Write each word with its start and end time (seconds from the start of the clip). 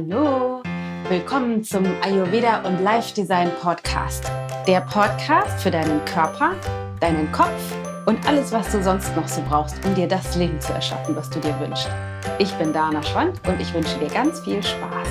Hallo, 0.00 0.62
willkommen 1.10 1.62
zum 1.62 1.84
Ayurveda 2.00 2.62
und 2.66 2.82
Life 2.82 3.14
Design 3.14 3.50
Podcast. 3.60 4.24
Der 4.66 4.80
Podcast 4.80 5.62
für 5.62 5.70
deinen 5.70 6.02
Körper, 6.06 6.54
deinen 7.00 7.30
Kopf 7.32 7.76
und 8.06 8.26
alles, 8.26 8.50
was 8.50 8.72
du 8.72 8.82
sonst 8.82 9.14
noch 9.14 9.28
so 9.28 9.42
brauchst, 9.46 9.84
um 9.84 9.94
dir 9.94 10.08
das 10.08 10.36
Leben 10.36 10.58
zu 10.58 10.72
erschaffen, 10.72 11.14
was 11.14 11.28
du 11.28 11.38
dir 11.40 11.54
wünschst. 11.60 11.90
Ich 12.38 12.50
bin 12.54 12.72
Dana 12.72 13.02
Schwand 13.02 13.46
und 13.46 13.60
ich 13.60 13.74
wünsche 13.74 13.98
dir 13.98 14.08
ganz 14.08 14.40
viel 14.40 14.62
Spaß. 14.62 15.08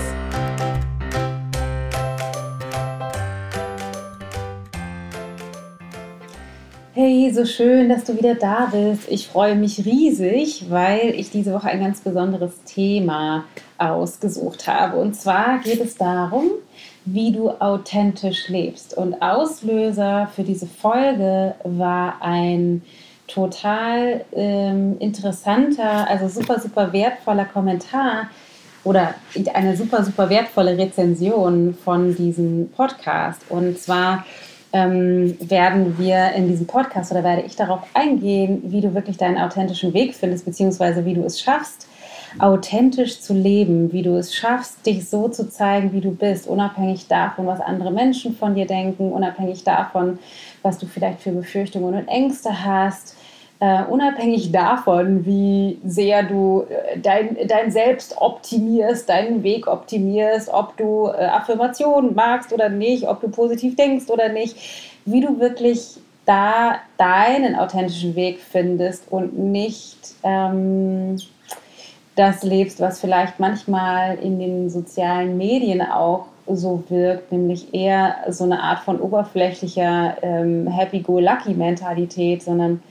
Hey, 6.96 7.32
so 7.32 7.46
schön, 7.46 7.90
dass 7.90 8.06
du 8.06 8.18
wieder 8.18 8.34
da 8.34 8.72
bist. 8.72 9.08
Ich 9.08 9.28
freue 9.28 9.54
mich 9.54 9.86
riesig, 9.86 10.66
weil 10.72 11.14
ich 11.16 11.30
diese 11.30 11.54
Woche 11.54 11.68
ein 11.68 11.80
ganz 11.80 12.02
besonderes 12.02 12.64
Thema 12.64 13.46
ausgesucht 13.80 14.68
habe. 14.68 14.98
Und 14.98 15.16
zwar 15.16 15.60
geht 15.60 15.82
es 15.82 15.96
darum, 15.96 16.52
wie 17.06 17.32
du 17.32 17.50
authentisch 17.50 18.50
lebst. 18.50 18.96
Und 18.96 19.22
Auslöser 19.22 20.30
für 20.36 20.44
diese 20.44 20.68
Folge 20.68 21.56
war 21.64 22.22
ein 22.22 22.84
total 23.28 24.26
ähm, 24.34 24.98
interessanter, 25.00 26.08
also 26.10 26.28
super, 26.28 26.60
super 26.60 26.92
wertvoller 26.92 27.46
Kommentar 27.46 28.30
oder 28.84 29.14
eine 29.54 29.78
super, 29.78 30.04
super 30.04 30.30
wertvolle 30.30 30.78
Rezension 30.78 31.76
von 31.84 32.16
diesem 32.16 32.70
Podcast. 32.76 33.42
Und 33.50 33.78
zwar 33.78 34.26
ähm, 34.74 35.38
werden 35.42 35.98
wir 35.98 36.32
in 36.34 36.48
diesem 36.48 36.68
Podcast 36.68 37.12
oder 37.12 37.24
werde 37.24 37.44
ich 37.44 37.56
darauf 37.56 37.82
eingehen, 37.94 38.62
wie 38.66 38.82
du 38.82 38.94
wirklich 38.94 39.18
deinen 39.18 39.38
authentischen 39.38 39.94
Weg 39.94 40.16
findest, 40.16 40.46
beziehungsweise 40.46 41.06
wie 41.06 41.14
du 41.14 41.24
es 41.24 41.40
schaffst, 41.42 41.88
authentisch 42.38 43.22
zu 43.22 43.34
leben, 43.34 43.92
wie 43.92 44.04
du 44.04 44.16
es 44.16 44.36
schaffst, 44.36 44.86
dich 44.86 45.10
so 45.10 45.28
zu 45.28 45.50
zeigen, 45.50 45.94
wie 45.94 46.02
du 46.02 46.12
bist, 46.12 46.48
unabhängig 46.48 47.08
davon, 47.08 47.48
was 47.48 47.60
andere 47.60 47.92
Menschen 47.92 48.36
von 48.36 48.56
dir 48.56 48.68
denken, 48.68 49.12
unabhängig 49.12 49.64
davon, 49.64 50.20
was 50.62 50.78
du 50.78 50.86
vielleicht 50.86 51.22
für 51.22 51.32
Befürchtungen 51.32 51.96
und 51.96 52.08
Ängste 52.08 52.64
hast, 52.66 53.16
Uh, 53.62 53.84
unabhängig 53.92 54.54
davon, 54.54 55.26
wie 55.26 55.80
sehr 55.84 56.24
du 56.24 56.64
äh, 56.70 56.98
dein, 56.98 57.36
dein 57.46 57.72
Selbst 57.72 58.16
optimierst, 58.16 59.10
deinen 59.10 59.44
Weg 59.44 59.68
optimierst, 59.68 60.48
ob 60.48 60.78
du 60.78 61.08
uh, 61.08 61.12
Affirmationen 61.12 62.16
magst 62.16 62.54
oder 62.54 62.70
nicht, 62.70 63.06
ob 63.06 63.20
du 63.20 63.28
positiv 63.28 63.76
denkst 63.76 64.10
oder 64.10 64.30
nicht, 64.30 64.56
wie 65.04 65.20
du 65.20 65.42
wirklich 65.42 65.98
da 66.26 66.76
deinen 66.98 67.56
authentischen 67.56 68.16
Weg 68.16 68.40
findest 68.40 69.12
und 69.12 69.38
nicht 69.38 69.98
ähm, 70.24 71.18
das 72.20 72.44
lebst, 72.44 72.82
was 72.82 73.00
vielleicht 73.00 73.40
manchmal 73.40 74.18
in 74.18 74.40
den 74.40 74.70
sozialen 74.70 75.38
Medien 75.38 75.82
auch 75.82 76.26
so 76.48 76.84
wirkt, 76.90 77.32
nämlich 77.32 77.74
eher 77.74 78.18
so 78.30 78.44
eine 78.44 78.62
Art 78.62 78.80
von 78.80 79.00
oberflächlicher 79.00 80.18
ähm, 80.22 80.68
Happy-Go-Lucky-Mentalität, 80.68 82.44
sondern 82.44 82.82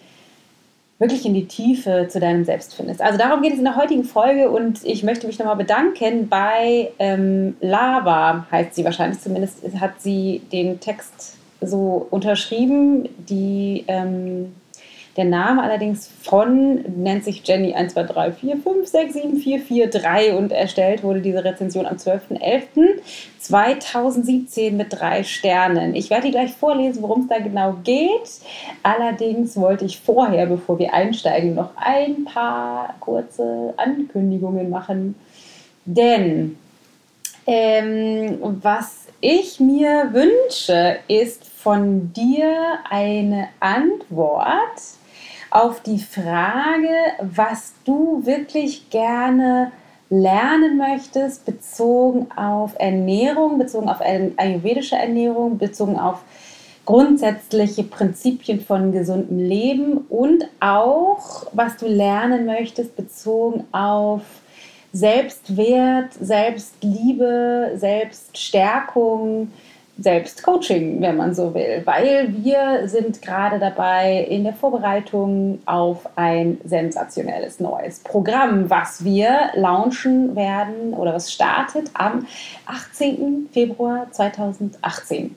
wirklich 0.98 1.26
in 1.26 1.34
die 1.34 1.46
Tiefe 1.46 2.06
zu 2.08 2.20
deinem 2.20 2.44
Selbst 2.44 2.74
findest. 2.74 3.02
Also 3.02 3.18
darum 3.18 3.42
geht 3.42 3.52
es 3.52 3.58
in 3.58 3.64
der 3.64 3.76
heutigen 3.76 4.04
Folge 4.04 4.50
und 4.50 4.82
ich 4.84 5.02
möchte 5.02 5.26
mich 5.26 5.38
nochmal 5.38 5.56
bedanken 5.56 6.28
bei 6.28 6.90
ähm, 6.98 7.56
Lava, 7.60 8.46
heißt 8.50 8.74
sie 8.74 8.84
wahrscheinlich 8.84 9.20
zumindest, 9.20 9.58
hat 9.78 10.00
sie 10.00 10.40
den 10.50 10.80
Text 10.80 11.36
so 11.60 12.06
unterschrieben, 12.10 13.08
die 13.18 13.84
ähm, 13.88 14.54
der 15.18 15.26
Name 15.26 15.62
allerdings 15.62 16.10
von 16.22 16.82
nennt 16.96 17.24
sich 17.24 17.42
Jenny 17.44 17.74
1, 17.74 17.92
2, 17.94 18.02
3, 18.04 18.32
4, 18.32 18.56
5, 18.56 18.86
6, 18.86 19.14
7, 19.14 19.36
4, 19.36 19.60
4, 19.60 19.90
3 19.90 20.36
und 20.36 20.52
erstellt 20.52 21.02
wurde 21.02 21.20
diese 21.20 21.44
Rezension 21.44 21.86
am 21.86 21.96
12.11.2017 21.96 24.72
mit 24.72 24.86
drei 24.90 25.24
Sternen. 25.24 25.96
Ich 25.96 26.08
werde 26.08 26.26
die 26.26 26.30
gleich 26.30 26.52
vorlesen, 26.52 27.02
worum 27.02 27.22
es 27.22 27.28
da 27.28 27.40
genau 27.40 27.72
geht. 27.82 28.30
Allerdings 28.84 29.56
wollte 29.56 29.86
ich 29.86 29.98
vorher, 29.98 30.46
bevor 30.46 30.78
wir 30.78 30.94
einsteigen, 30.94 31.56
noch 31.56 31.72
ein 31.76 32.24
paar 32.24 32.94
kurze 33.00 33.74
Ankündigungen 33.76 34.70
machen. 34.70 35.16
Denn 35.84 36.56
ähm, 37.46 38.38
was 38.62 39.08
ich 39.20 39.58
mir 39.58 40.10
wünsche, 40.12 41.00
ist 41.08 41.44
von 41.44 42.12
dir 42.12 42.78
eine 42.88 43.48
Antwort 43.58 44.78
auf 45.50 45.80
die 45.82 45.98
Frage, 45.98 46.94
was 47.20 47.74
du 47.84 48.24
wirklich 48.24 48.90
gerne 48.90 49.72
lernen 50.10 50.78
möchtest, 50.78 51.44
bezogen 51.44 52.28
auf 52.36 52.74
Ernährung, 52.78 53.58
bezogen 53.58 53.88
auf 53.88 54.00
ayurvedische 54.00 54.96
Ernährung, 54.96 55.58
bezogen 55.58 55.98
auf 55.98 56.22
grundsätzliche 56.86 57.84
Prinzipien 57.84 58.60
von 58.60 58.92
gesundem 58.92 59.38
Leben 59.38 59.98
und 60.08 60.44
auch, 60.60 61.46
was 61.52 61.76
du 61.76 61.86
lernen 61.86 62.46
möchtest, 62.46 62.96
bezogen 62.96 63.64
auf 63.72 64.22
Selbstwert, 64.94 66.14
Selbstliebe, 66.14 67.72
Selbststärkung, 67.76 69.52
Selbstcoaching, 69.98 71.00
wenn 71.00 71.16
man 71.16 71.34
so 71.34 71.54
will, 71.54 71.82
weil 71.84 72.32
wir 72.32 72.86
sind 72.86 73.20
gerade 73.20 73.58
dabei 73.58 74.26
in 74.28 74.44
der 74.44 74.52
Vorbereitung 74.52 75.58
auf 75.66 76.08
ein 76.14 76.60
sensationelles 76.64 77.58
neues 77.58 77.98
Programm, 78.00 78.70
was 78.70 79.04
wir 79.04 79.50
launchen 79.54 80.36
werden 80.36 80.94
oder 80.94 81.14
was 81.14 81.32
startet 81.32 81.90
am 81.94 82.26
18. 82.66 83.48
Februar 83.52 84.06
2018. 84.12 85.34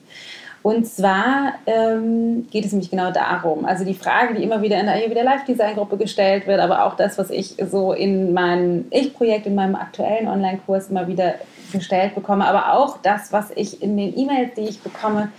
Und 0.62 0.86
zwar 0.86 1.54
ähm, 1.66 2.46
geht 2.50 2.64
es 2.64 2.72
nämlich 2.72 2.90
genau 2.90 3.10
darum, 3.10 3.64
also 3.64 3.84
die 3.84 3.94
Frage, 3.94 4.34
die 4.34 4.44
immer 4.44 4.62
wieder 4.62 4.78
in 4.78 4.86
der 4.86 4.94
Ayurveda 4.94 5.22
Live 5.22 5.44
Design 5.44 5.74
Gruppe 5.74 5.96
gestellt 5.96 6.46
wird, 6.46 6.60
aber 6.60 6.84
auch 6.84 6.94
das, 6.94 7.18
was 7.18 7.30
ich 7.30 7.56
so 7.70 7.92
in 7.92 8.32
meinem 8.32 8.86
Ich-Projekt, 8.90 9.46
in 9.46 9.56
meinem 9.56 9.74
aktuellen 9.74 10.28
Online-Kurs 10.28 10.88
immer 10.88 11.08
wieder 11.08 11.34
gestellt 11.72 12.14
bekomme, 12.14 12.46
aber 12.46 12.74
auch 12.74 12.98
das, 13.02 13.32
was 13.32 13.50
ich 13.56 13.82
in 13.82 13.96
den 13.96 14.16
E-Mails, 14.16 14.54
die 14.54 14.62
ich 14.68 14.80
bekomme, 14.80 15.32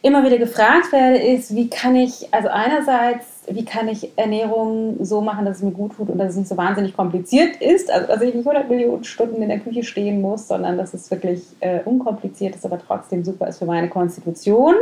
immer 0.00 0.24
wieder 0.24 0.38
gefragt 0.38 0.92
werde, 0.92 1.18
ist, 1.18 1.54
wie 1.54 1.68
kann 1.68 1.96
ich, 1.96 2.32
also 2.32 2.48
einerseits 2.48 3.33
wie 3.48 3.64
kann 3.64 3.88
ich 3.88 4.16
Ernährung 4.16 4.96
so 5.04 5.20
machen, 5.20 5.44
dass 5.44 5.58
es 5.58 5.62
mir 5.62 5.70
gut 5.70 5.96
tut 5.96 6.08
und 6.08 6.18
dass 6.18 6.30
es 6.30 6.36
nicht 6.36 6.48
so 6.48 6.56
wahnsinnig 6.56 6.96
kompliziert 6.96 7.56
ist. 7.56 7.90
Also, 7.90 8.06
dass 8.06 8.20
ich 8.22 8.34
nicht 8.34 8.46
100 8.46 8.68
Millionen 8.68 9.04
Stunden 9.04 9.42
in 9.42 9.48
der 9.48 9.58
Küche 9.58 9.82
stehen 9.82 10.20
muss, 10.20 10.48
sondern 10.48 10.78
dass 10.78 10.94
es 10.94 11.10
wirklich 11.10 11.42
äh, 11.60 11.80
unkompliziert 11.84 12.54
ist, 12.54 12.64
aber 12.64 12.78
trotzdem 12.78 13.24
super 13.24 13.48
ist 13.48 13.58
für 13.58 13.66
meine 13.66 13.88
Konstitution. 13.88 14.74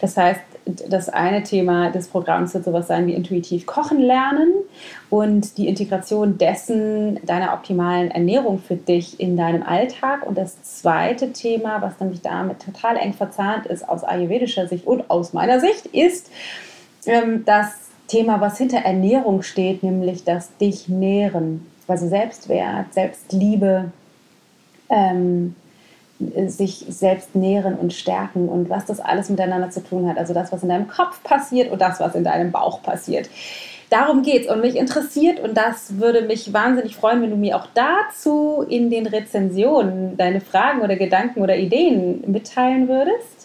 Das 0.00 0.16
heißt, 0.16 0.40
das 0.88 1.08
eine 1.08 1.42
Thema 1.42 1.90
des 1.90 2.08
Programms 2.08 2.54
wird 2.54 2.64
sowas 2.64 2.86
sein 2.86 3.06
wie 3.06 3.14
intuitiv 3.14 3.66
kochen 3.66 3.98
lernen 3.98 4.52
und 5.10 5.58
die 5.58 5.68
Integration 5.68 6.38
dessen 6.38 7.18
deiner 7.26 7.52
optimalen 7.52 8.10
Ernährung 8.10 8.60
für 8.60 8.76
dich 8.76 9.18
in 9.18 9.36
deinem 9.36 9.62
Alltag. 9.62 10.26
Und 10.26 10.38
das 10.38 10.62
zweite 10.62 11.32
Thema, 11.32 11.82
was 11.82 11.98
nämlich 11.98 12.22
damit 12.22 12.62
total 12.64 12.96
eng 12.96 13.12
verzahnt 13.12 13.66
ist 13.66 13.88
aus 13.88 14.04
ayurvedischer 14.04 14.68
Sicht 14.68 14.86
und 14.86 15.10
aus 15.10 15.32
meiner 15.32 15.60
Sicht, 15.60 15.86
ist, 15.86 16.30
ähm, 17.06 17.44
dass 17.44 17.91
Thema, 18.12 18.42
was 18.42 18.58
hinter 18.58 18.78
Ernährung 18.78 19.40
steht, 19.42 19.82
nämlich 19.82 20.22
das 20.22 20.54
Dich 20.58 20.86
nähren, 20.86 21.66
also 21.88 22.06
Selbstwert, 22.06 22.92
Selbstliebe, 22.92 23.90
ähm, 24.90 25.56
sich 26.46 26.84
selbst 26.88 27.34
nähren 27.34 27.74
und 27.74 27.94
stärken 27.94 28.50
und 28.50 28.68
was 28.68 28.84
das 28.84 29.00
alles 29.00 29.30
miteinander 29.30 29.70
zu 29.70 29.82
tun 29.82 30.06
hat. 30.06 30.18
Also 30.18 30.34
das, 30.34 30.52
was 30.52 30.62
in 30.62 30.68
deinem 30.68 30.88
Kopf 30.88 31.22
passiert 31.22 31.72
und 31.72 31.80
das, 31.80 32.00
was 32.00 32.14
in 32.14 32.22
deinem 32.22 32.52
Bauch 32.52 32.82
passiert. 32.82 33.30
Darum 33.88 34.22
geht 34.22 34.44
es 34.44 34.50
und 34.50 34.60
mich 34.60 34.76
interessiert 34.76 35.40
und 35.40 35.56
das 35.56 35.98
würde 35.98 36.22
mich 36.22 36.52
wahnsinnig 36.52 36.94
freuen, 36.94 37.22
wenn 37.22 37.30
du 37.30 37.36
mir 37.36 37.56
auch 37.56 37.66
dazu 37.74 38.62
in 38.68 38.90
den 38.90 39.06
Rezensionen 39.06 40.18
deine 40.18 40.42
Fragen 40.42 40.82
oder 40.82 40.96
Gedanken 40.96 41.40
oder 41.40 41.56
Ideen 41.56 42.22
mitteilen 42.30 42.88
würdest 42.88 43.41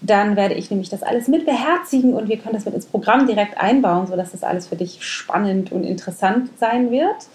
dann 0.00 0.36
werde 0.36 0.54
ich 0.54 0.70
nämlich 0.70 0.88
das 0.88 1.02
alles 1.02 1.26
mit 1.26 1.44
beherzigen 1.44 2.14
und 2.14 2.28
wir 2.28 2.38
können 2.38 2.54
das 2.54 2.64
mit 2.64 2.74
ins 2.74 2.86
Programm 2.86 3.26
direkt 3.26 3.58
einbauen, 3.58 4.06
sodass 4.06 4.32
das 4.32 4.44
alles 4.44 4.68
für 4.68 4.76
dich 4.76 5.04
spannend 5.04 5.72
und 5.72 5.84
interessant 5.84 6.50
sein 6.58 6.90
wird. 6.90 7.26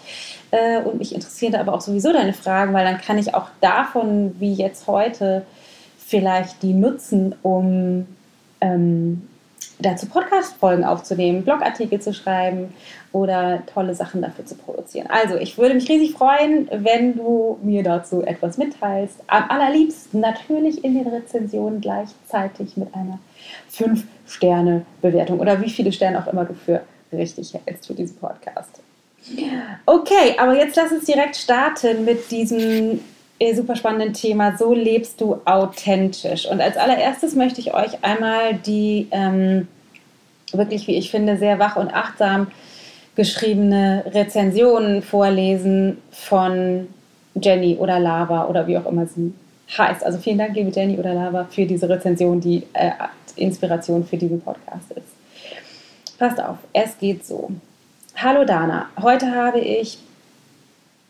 Äh, 0.50 0.80
und 0.80 0.98
mich 0.98 1.14
interessieren 1.14 1.52
da 1.52 1.60
aber 1.60 1.74
auch 1.74 1.82
sowieso 1.82 2.12
deine 2.12 2.32
Fragen, 2.32 2.72
weil 2.72 2.84
dann 2.84 2.98
kann 2.98 3.18
ich 3.18 3.34
auch 3.34 3.48
davon, 3.60 4.34
wie 4.38 4.54
jetzt 4.54 4.86
heute, 4.86 5.44
vielleicht 5.98 6.62
die 6.62 6.72
nutzen, 6.74 7.34
um 7.42 8.06
ähm, 8.60 9.28
dazu 9.78 10.06
Podcast-Folgen 10.06 10.84
aufzunehmen, 10.84 11.42
Blogartikel 11.42 12.00
zu 12.00 12.14
schreiben 12.14 12.74
oder 13.12 13.62
tolle 13.72 13.94
Sachen 13.94 14.22
dafür 14.22 14.44
zu 14.46 14.54
produzieren. 14.54 15.08
Also, 15.08 15.36
ich 15.36 15.58
würde 15.58 15.74
mich 15.74 15.88
riesig 15.88 16.12
freuen, 16.16 16.68
wenn 16.70 17.16
du 17.16 17.58
mir 17.62 17.82
dazu 17.82 18.22
etwas 18.22 18.58
mitteilst. 18.58 19.16
Am 19.26 19.50
allerliebsten 19.50 20.20
natürlich 20.20 20.84
in 20.84 20.94
den 20.94 21.06
Rezensionen 21.06 21.80
gleichzeitig 21.80 22.76
mit 22.76 22.94
einer 22.94 23.18
5-Sterne-Bewertung 23.72 25.40
oder 25.40 25.60
wie 25.60 25.70
viele 25.70 25.92
Sterne 25.92 26.18
auch 26.18 26.32
immer 26.32 26.44
du 26.44 26.54
für 26.54 26.82
richtig 27.12 27.54
hältst 27.64 27.86
für 27.86 27.94
diesen 27.94 28.16
Podcast. 28.16 28.80
Okay, 29.86 30.36
aber 30.38 30.56
jetzt 30.56 30.76
lass 30.76 30.92
uns 30.92 31.06
direkt 31.06 31.36
starten 31.36 32.04
mit 32.04 32.30
diesem 32.30 33.00
super 33.52 33.76
spannenden 33.76 34.14
Thema. 34.14 34.56
So 34.56 34.72
lebst 34.72 35.20
du 35.20 35.40
authentisch. 35.44 36.46
Und 36.46 36.60
als 36.60 36.76
allererstes 36.76 37.34
möchte 37.34 37.60
ich 37.60 37.74
euch 37.74 38.02
einmal 38.02 38.54
die 38.54 39.08
ähm, 39.10 39.68
wirklich, 40.52 40.86
wie 40.86 40.96
ich 40.96 41.10
finde, 41.10 41.36
sehr 41.36 41.58
wach 41.58 41.76
und 41.76 41.92
achtsam 41.92 42.46
geschriebene 43.16 44.04
Rezensionen 44.06 45.02
vorlesen 45.02 45.98
von 46.10 46.88
Jenny 47.34 47.76
oder 47.76 48.00
Lava 48.00 48.46
oder 48.46 48.66
wie 48.66 48.78
auch 48.78 48.86
immer 48.86 49.06
sie 49.06 49.32
heißt. 49.76 50.04
Also 50.04 50.18
vielen 50.18 50.38
Dank, 50.38 50.54
liebe 50.54 50.70
Jenny 50.70 50.98
oder 50.98 51.14
Lava, 51.14 51.46
für 51.50 51.66
diese 51.66 51.88
Rezension, 51.88 52.40
die 52.40 52.64
äh, 52.72 52.90
Inspiration 53.36 54.04
für 54.04 54.16
diesen 54.16 54.40
Podcast 54.40 54.90
ist. 54.92 56.18
Passt 56.18 56.40
auf, 56.40 56.58
es 56.72 56.98
geht 56.98 57.26
so. 57.26 57.50
Hallo 58.16 58.44
Dana, 58.44 58.86
heute 59.00 59.34
habe 59.34 59.60
ich 59.60 59.98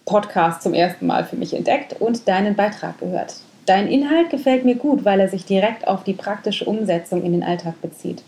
Podcast 0.05 0.62
zum 0.62 0.75
ersten 0.75 1.06
Mal 1.06 1.25
für 1.25 1.37
mich 1.37 1.55
entdeckt 1.55 2.01
und 2.01 2.29
deinen 2.29 2.55
Beitrag 2.55 2.99
gehört. 2.99 3.37
Dein 3.67 3.89
Inhalt 3.89 4.29
gefällt 4.29 4.65
mir 4.67 4.75
gut, 4.75 5.05
weil 5.06 5.21
er 5.21 5.29
sich 5.29 5.47
direkt 5.47 5.89
auf 5.89 6.05
die 6.05 6.12
praktische 6.12 6.67
Umsetzung 6.67 7.23
in 7.23 7.33
den 7.33 7.43
Alltag 7.43 7.81
bezieht. 7.81 8.23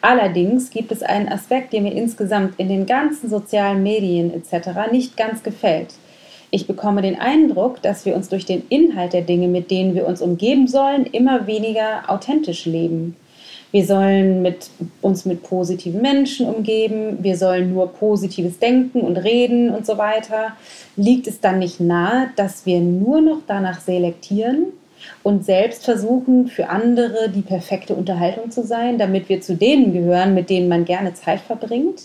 Allerdings 0.00 0.70
gibt 0.70 0.92
es 0.92 1.02
einen 1.02 1.28
Aspekt, 1.28 1.74
der 1.74 1.82
mir 1.82 1.92
insgesamt 1.92 2.58
in 2.58 2.68
den 2.68 2.86
ganzen 2.86 3.28
sozialen 3.28 3.82
Medien 3.82 4.32
etc. 4.32 4.90
nicht 4.90 5.16
ganz 5.18 5.42
gefällt. 5.42 5.92
Ich 6.50 6.66
bekomme 6.66 7.02
den 7.02 7.20
Eindruck, 7.20 7.82
dass 7.82 8.06
wir 8.06 8.16
uns 8.16 8.30
durch 8.30 8.46
den 8.46 8.62
Inhalt 8.70 9.12
der 9.12 9.20
Dinge, 9.20 9.48
mit 9.48 9.70
denen 9.70 9.94
wir 9.94 10.06
uns 10.06 10.22
umgeben 10.22 10.66
sollen, 10.66 11.04
immer 11.04 11.46
weniger 11.46 12.04
authentisch 12.08 12.64
leben. 12.64 13.16
Wir 13.70 13.84
sollen 13.84 14.40
mit, 14.40 14.70
uns 15.02 15.26
mit 15.26 15.42
positiven 15.42 16.00
Menschen 16.00 16.46
umgeben, 16.46 17.18
wir 17.22 17.36
sollen 17.36 17.74
nur 17.74 17.92
positives 17.92 18.58
denken 18.58 19.00
und 19.00 19.18
reden 19.18 19.70
und 19.70 19.84
so 19.84 19.98
weiter. 19.98 20.52
Liegt 20.96 21.26
es 21.26 21.40
dann 21.40 21.58
nicht 21.58 21.78
nahe, 21.78 22.30
dass 22.36 22.64
wir 22.64 22.80
nur 22.80 23.20
noch 23.20 23.40
danach 23.46 23.80
selektieren 23.80 24.72
und 25.22 25.44
selbst 25.44 25.84
versuchen, 25.84 26.48
für 26.48 26.70
andere 26.70 27.28
die 27.28 27.42
perfekte 27.42 27.94
Unterhaltung 27.94 28.50
zu 28.50 28.62
sein, 28.62 28.96
damit 28.98 29.28
wir 29.28 29.42
zu 29.42 29.54
denen 29.54 29.92
gehören, 29.92 30.34
mit 30.34 30.48
denen 30.48 30.68
man 30.68 30.86
gerne 30.86 31.12
Zeit 31.12 31.40
verbringt? 31.40 32.02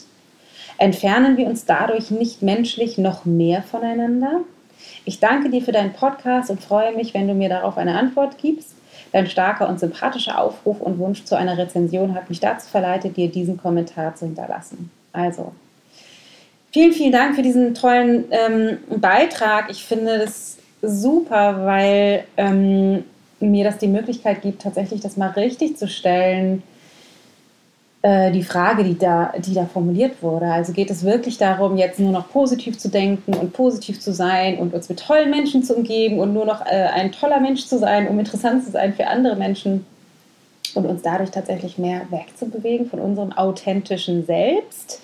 Entfernen 0.78 1.38
wir 1.38 1.48
uns 1.48 1.66
dadurch 1.66 2.12
nicht 2.12 2.42
menschlich 2.42 2.98
noch 2.98 3.24
mehr 3.24 3.62
voneinander? 3.64 4.42
Ich 5.06 5.20
danke 5.20 5.50
dir 5.50 5.62
für 5.62 5.72
deinen 5.72 5.94
Podcast 5.94 6.50
und 6.50 6.62
freue 6.62 6.94
mich, 6.96 7.14
wenn 7.14 7.28
du 7.28 7.34
mir 7.34 7.48
darauf 7.48 7.78
eine 7.78 7.98
Antwort 7.98 8.38
gibst. 8.38 8.76
Dein 9.14 9.28
starker 9.28 9.70
und 9.70 9.80
sympathischer 9.80 10.42
Aufruf 10.42 10.82
und 10.82 10.98
Wunsch 10.98 11.24
zu 11.24 11.38
einer 11.38 11.58
Rezension 11.58 12.16
hat 12.16 12.30
mich 12.30 12.40
dazu 12.40 12.68
verleitet, 12.68 13.16
dir 13.16 13.30
diesen 13.30 13.58
Kommentar 13.58 14.16
zu 14.16 14.26
hinterlassen. 14.26 14.92
Also, 15.14 15.54
vielen, 16.72 16.92
vielen 16.92 17.12
Dank 17.12 17.36
für 17.36 17.44
diesen 17.44 17.76
tollen 17.76 18.26
ähm, 18.32 18.80
Beitrag. 19.00 19.70
Ich 19.70 19.86
finde 19.86 20.18
das 20.18 20.58
super, 20.82 21.64
weil 21.66 22.26
ähm, 22.38 23.04
mir 23.40 23.64
das 23.64 23.78
die 23.78 23.88
Möglichkeit 23.88 24.42
gibt, 24.42 24.64
tatsächlich 24.64 25.00
das 25.02 25.16
mal 25.16 25.30
richtig 25.30 25.78
zu 25.78 25.88
stellen 25.88 26.64
die 28.06 28.44
Frage, 28.44 28.84
die 28.84 28.98
da, 28.98 29.32
die 29.38 29.54
da 29.54 29.66
formuliert 29.66 30.22
wurde. 30.22 30.48
Also 30.48 30.74
geht 30.74 30.92
es 30.92 31.06
wirklich 31.06 31.38
darum, 31.38 31.78
jetzt 31.78 32.00
nur 32.00 32.12
noch 32.12 32.30
positiv 32.30 32.78
zu 32.78 32.90
denken 32.90 33.34
und 33.34 33.54
positiv 33.54 34.02
zu 34.02 34.14
sein 34.14 34.58
und 34.58 34.74
uns 34.74 34.90
mit 34.90 35.00
tollen 35.00 35.30
Menschen 35.30 35.64
zu 35.64 35.74
umgeben 35.74 36.20
und 36.20 36.34
nur 36.34 36.46
noch 36.46 36.66
äh, 36.66 36.90
ein 36.94 37.14
toller 37.14 37.40
Mensch 37.40 37.66
zu 37.66 37.80
sein, 37.80 38.10
um 38.10 38.20
interessant 38.20 38.66
zu 38.66 38.72
sein 38.72 38.94
für 38.94 39.08
andere 39.08 39.38
Menschen 39.38 39.86
und 40.76 40.86
uns 40.86 41.02
dadurch 41.02 41.32
tatsächlich 41.32 41.78
mehr 41.78 42.02
wegzubewegen 42.10 42.90
von 42.90 43.00
unserem 43.00 43.32
authentischen 43.32 44.26
Selbst. 44.26 45.00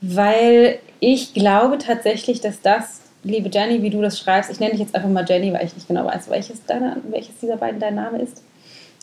Weil 0.00 0.78
ich 1.00 1.34
glaube 1.34 1.78
tatsächlich, 1.78 2.40
dass 2.40 2.60
das, 2.60 3.00
liebe 3.24 3.50
Jenny, 3.52 3.82
wie 3.82 3.90
du 3.90 4.00
das 4.00 4.20
schreibst, 4.20 4.52
ich 4.52 4.60
nenne 4.60 4.72
dich 4.72 4.80
jetzt 4.80 4.94
einfach 4.94 5.08
mal 5.08 5.24
Jenny, 5.28 5.52
weil 5.52 5.66
ich 5.66 5.74
nicht 5.74 5.88
genau 5.88 6.04
weiß, 6.04 6.30
welches, 6.30 6.64
deiner, 6.64 6.98
welches 7.10 7.36
dieser 7.40 7.56
beiden 7.56 7.80
dein 7.80 7.96
Name 7.96 8.22
ist, 8.22 8.44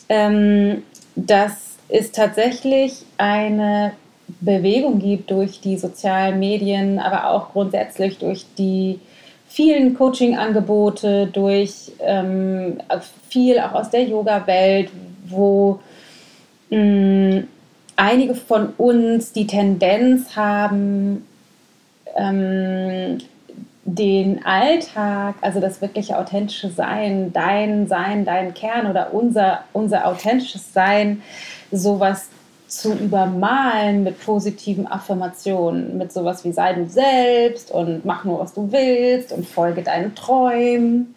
ähm, 0.08 0.82
dass 1.14 1.65
es 1.88 2.12
tatsächlich 2.12 3.04
eine 3.18 3.92
Bewegung 4.40 4.98
gibt 4.98 5.30
durch 5.30 5.60
die 5.60 5.76
sozialen 5.76 6.38
Medien, 6.38 6.98
aber 6.98 7.30
auch 7.30 7.52
grundsätzlich 7.52 8.18
durch 8.18 8.44
die 8.58 8.98
vielen 9.48 9.94
Coaching-Angebote, 9.94 11.28
durch 11.28 11.92
ähm, 12.00 12.78
viel 13.28 13.60
auch 13.60 13.72
aus 13.72 13.90
der 13.90 14.02
Yoga-Welt, 14.04 14.90
wo 15.28 15.80
mh, 16.70 16.78
mm, 16.78 17.48
einige 17.96 18.34
von 18.34 18.70
uns 18.76 19.32
die 19.32 19.46
Tendenz 19.46 20.36
haben, 20.36 21.24
ähm, 22.16 23.18
den 23.84 24.44
Alltag, 24.44 25.36
also 25.40 25.60
das 25.60 25.80
wirkliche 25.80 26.18
authentische 26.18 26.70
Sein, 26.70 27.32
dein 27.32 27.86
Sein, 27.86 28.24
dein 28.24 28.52
Kern 28.52 28.90
oder 28.90 29.14
unser, 29.14 29.60
unser 29.72 30.06
authentisches 30.06 30.72
Sein, 30.72 31.22
sowas 31.72 32.28
zu 32.68 32.94
übermalen 32.94 34.02
mit 34.02 34.20
positiven 34.24 34.86
Affirmationen, 34.86 35.96
mit 35.98 36.12
sowas 36.12 36.44
wie 36.44 36.52
sei 36.52 36.72
du 36.72 36.88
selbst 36.88 37.70
und 37.70 38.04
mach 38.04 38.24
nur, 38.24 38.40
was 38.40 38.54
du 38.54 38.72
willst 38.72 39.32
und 39.32 39.46
folge 39.46 39.82
deinen 39.82 40.14
Träumen. 40.14 41.14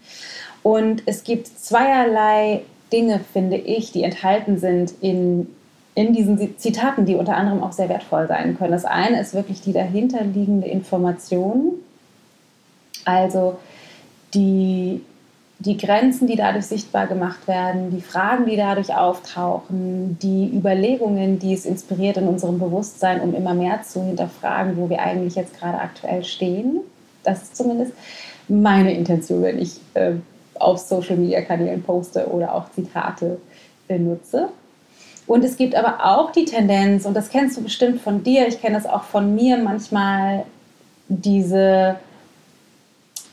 Und 0.62 1.04
es 1.06 1.24
gibt 1.24 1.48
zweierlei 1.48 2.62
Dinge, 2.92 3.20
finde 3.34 3.58
ich, 3.58 3.92
die 3.92 4.04
enthalten 4.04 4.60
sind 4.60 4.94
in, 5.02 5.48
in 5.96 6.14
diesen 6.14 6.58
Zitaten, 6.58 7.06
die 7.06 7.16
unter 7.16 7.36
anderem 7.36 7.64
auch 7.64 7.72
sehr 7.72 7.90
wertvoll 7.90 8.28
sein 8.28 8.58
können. 8.58 8.72
Das 8.72 8.86
eine 8.86 9.20
ist 9.20 9.34
wirklich 9.34 9.62
die 9.62 9.74
dahinterliegende 9.74 10.68
Information, 10.68 11.74
also 13.06 13.58
die 14.34 15.02
die 15.60 15.78
Grenzen, 15.78 16.28
die 16.28 16.38
dadurch 16.38 16.66
sichtbar 16.66 17.06
gemacht 17.08 17.46
werden, 17.48 17.92
die 17.92 18.02
Fragen, 18.02 18.46
die 18.46 18.56
dadurch 18.56 18.96
auftauchen, 18.96 20.18
die 20.22 20.50
Überlegungen, 20.56 21.38
die 21.38 21.54
es 21.54 21.66
inspiriert 21.66 22.16
in 22.16 22.28
unserem 22.28 22.60
Bewusstsein, 22.60 23.20
um 23.20 23.36
immer 23.36 23.54
mehr 23.54 23.84
zu 23.84 24.02
hinterfragen, 24.04 24.78
wo 24.78 24.90
wir 24.90 25.02
eigentlich 25.02 25.36
jetzt 25.36 25.60
gerade 25.60 25.78
aktuell 25.78 26.24
stehen. 26.24 26.80
Das 27.24 27.44
ist 27.44 27.58
zumindest 27.58 27.92
meine 28.48 28.94
Intention, 28.94 29.44
wenn 29.44 29.60
ich 29.60 29.82
äh, 29.96 30.14
auf 30.56 30.80
Social-Media-Kanälen 30.80 31.84
poste 31.84 32.28
oder 32.28 32.56
auch 32.56 32.72
Zitate 32.72 33.40
benutze. 33.88 34.50
Und 35.28 35.44
es 35.44 35.58
gibt 35.58 35.76
aber 35.76 36.06
auch 36.06 36.32
die 36.32 36.46
Tendenz, 36.46 37.06
und 37.06 37.14
das 37.14 37.30
kennst 37.30 37.58
du 37.58 37.62
bestimmt 37.62 38.02
von 38.02 38.24
dir, 38.24 38.48
ich 38.48 38.62
kenne 38.62 38.76
das 38.76 38.86
auch 38.86 39.04
von 39.04 39.36
mir 39.36 39.58
manchmal, 39.58 40.46
diese 41.10 41.98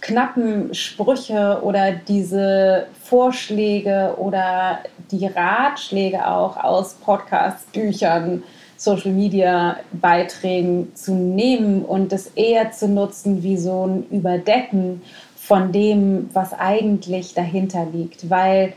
knappen 0.06 0.73
Sprüche 0.73 1.61
oder 1.62 1.92
diese 1.92 2.87
Vorschläge 3.02 4.14
oder 4.19 4.78
die 5.11 5.26
Ratschläge 5.26 6.26
auch 6.26 6.57
aus 6.57 6.95
Podcasts, 6.95 7.64
Büchern, 7.73 8.45
Social 8.76 9.11
Media 9.11 9.78
Beiträgen 9.92 10.95
zu 10.95 11.12
nehmen 11.12 11.85
und 11.85 12.12
es 12.12 12.28
eher 12.28 12.71
zu 12.71 12.87
nutzen 12.87 13.42
wie 13.42 13.57
so 13.57 13.87
ein 13.87 14.07
Überdecken 14.11 15.02
von 15.37 15.73
dem, 15.73 16.31
was 16.33 16.52
eigentlich 16.52 17.35
dahinter 17.35 17.87
liegt. 17.92 18.31
Weil 18.31 18.75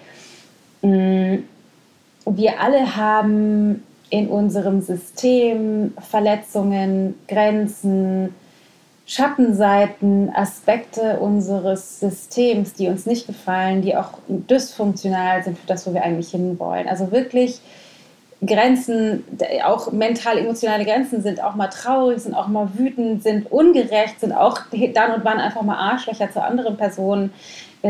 mh, 0.81 0.89
mm, 0.89 1.43
wir 2.25 2.59
alle 2.59 2.95
haben 2.95 3.83
in 4.09 4.29
unserem 4.29 4.81
System 4.81 5.93
Verletzungen, 6.09 7.13
Grenzen, 7.27 8.33
Schattenseiten, 9.09 10.31
Aspekte 10.35 11.19
unseres 11.19 11.99
Systems, 11.99 12.73
die 12.73 12.89
uns 12.89 13.07
nicht 13.07 13.25
gefallen, 13.25 13.81
die 13.81 13.95
auch 13.95 14.19
dysfunktional 14.27 15.43
sind 15.43 15.57
für 15.57 15.65
das, 15.65 15.87
wo 15.87 15.95
wir 15.95 16.03
eigentlich 16.03 16.29
hinwollen. 16.29 16.87
Also 16.87 17.11
wirklich 17.11 17.59
Grenzen, 18.45 19.23
auch 19.65 19.91
mental-emotionale 19.91 20.85
Grenzen 20.85 21.23
sind 21.23 21.43
auch 21.43 21.55
mal 21.55 21.69
traurig, 21.69 22.19
sind 22.19 22.35
auch 22.35 22.47
mal 22.49 22.69
wütend, 22.75 23.23
sind 23.23 23.51
ungerecht, 23.51 24.19
sind 24.19 24.31
auch 24.31 24.59
dann 24.93 25.13
und 25.15 25.25
wann 25.25 25.39
einfach 25.39 25.63
mal 25.63 25.77
Arschlöcher 25.77 26.31
zu 26.31 26.43
anderen 26.43 26.77
Personen, 26.77 27.33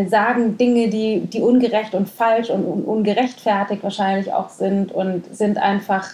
sagen 0.07 0.57
Dinge, 0.57 0.87
die, 0.87 1.19
die 1.19 1.41
ungerecht 1.41 1.95
und 1.95 2.07
falsch 2.07 2.49
und 2.49 2.63
ungerechtfertigt 2.63 3.83
wahrscheinlich 3.83 4.31
auch 4.31 4.47
sind 4.47 4.93
und 4.93 5.25
sind 5.35 5.57
einfach 5.57 6.11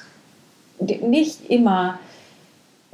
nicht 0.80 1.48
immer 1.48 2.00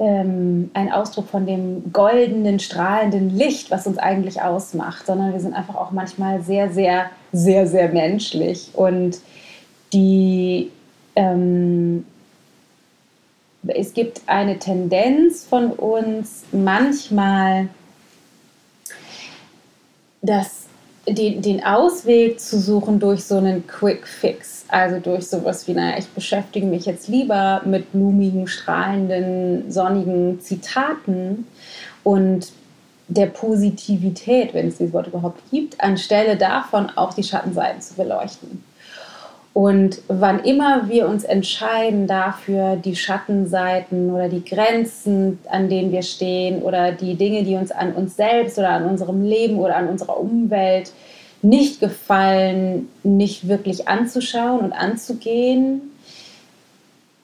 ähm, 0.02 0.72
ein 0.74 0.90
Ausdruck 0.90 1.28
von 1.28 1.46
dem 1.46 1.92
goldenen, 1.92 2.58
strahlenden 2.58 3.30
Licht, 3.30 3.70
was 3.70 3.86
uns 3.86 3.98
eigentlich 3.98 4.42
ausmacht, 4.42 5.06
sondern 5.06 5.32
wir 5.32 5.38
sind 5.38 5.54
einfach 5.54 5.76
auch 5.76 5.92
manchmal 5.92 6.42
sehr, 6.42 6.72
sehr, 6.72 7.06
sehr, 7.30 7.68
sehr 7.68 7.88
menschlich. 7.88 8.70
Und 8.74 9.20
die, 9.92 10.72
ähm, 11.14 12.04
es 13.68 13.94
gibt 13.94 14.22
eine 14.26 14.58
Tendenz 14.58 15.44
von 15.44 15.70
uns, 15.70 16.42
manchmal 16.50 17.68
das, 20.20 20.61
den, 21.06 21.42
den 21.42 21.64
Ausweg 21.64 22.40
zu 22.40 22.58
suchen 22.58 23.00
durch 23.00 23.24
so 23.24 23.36
einen 23.36 23.66
Quick 23.66 24.06
Fix 24.06 24.62
also 24.72 24.98
durch 25.00 25.26
sowas 25.28 25.68
wie, 25.68 25.74
naja, 25.74 25.98
ich 25.98 26.08
beschäftige 26.08 26.66
mich 26.66 26.86
jetzt 26.86 27.06
lieber 27.06 27.60
mit 27.64 27.92
blumigen, 27.92 28.48
strahlenden, 28.48 29.70
sonnigen 29.70 30.40
Zitaten 30.40 31.46
und 32.02 32.50
der 33.08 33.26
Positivität, 33.26 34.54
wenn 34.54 34.68
es 34.68 34.78
dieses 34.78 34.94
Wort 34.94 35.08
überhaupt 35.08 35.42
gibt, 35.50 35.78
anstelle 35.80 36.38
davon 36.38 36.88
auch 36.96 37.12
die 37.12 37.22
Schattenseiten 37.22 37.82
zu 37.82 37.94
beleuchten. 37.94 38.64
Und 39.54 40.00
wann 40.08 40.40
immer 40.44 40.88
wir 40.88 41.06
uns 41.08 41.24
entscheiden 41.24 42.06
dafür, 42.06 42.76
die 42.76 42.96
Schattenseiten 42.96 44.10
oder 44.10 44.30
die 44.30 44.44
Grenzen, 44.44 45.40
an 45.50 45.68
denen 45.68 45.92
wir 45.92 46.02
stehen 46.02 46.62
oder 46.62 46.92
die 46.92 47.16
Dinge, 47.16 47.42
die 47.42 47.56
uns 47.56 47.70
an 47.70 47.92
uns 47.92 48.16
selbst 48.16 48.58
oder 48.58 48.70
an 48.70 48.86
unserem 48.86 49.22
Leben 49.22 49.58
oder 49.58 49.76
an 49.76 49.88
unserer 49.88 50.18
Umwelt 50.18 50.92
nicht 51.42 51.80
gefallen, 51.80 52.88
nicht 53.02 53.46
wirklich 53.48 53.88
anzuschauen 53.88 54.60
und 54.60 54.72
anzugehen, 54.72 55.82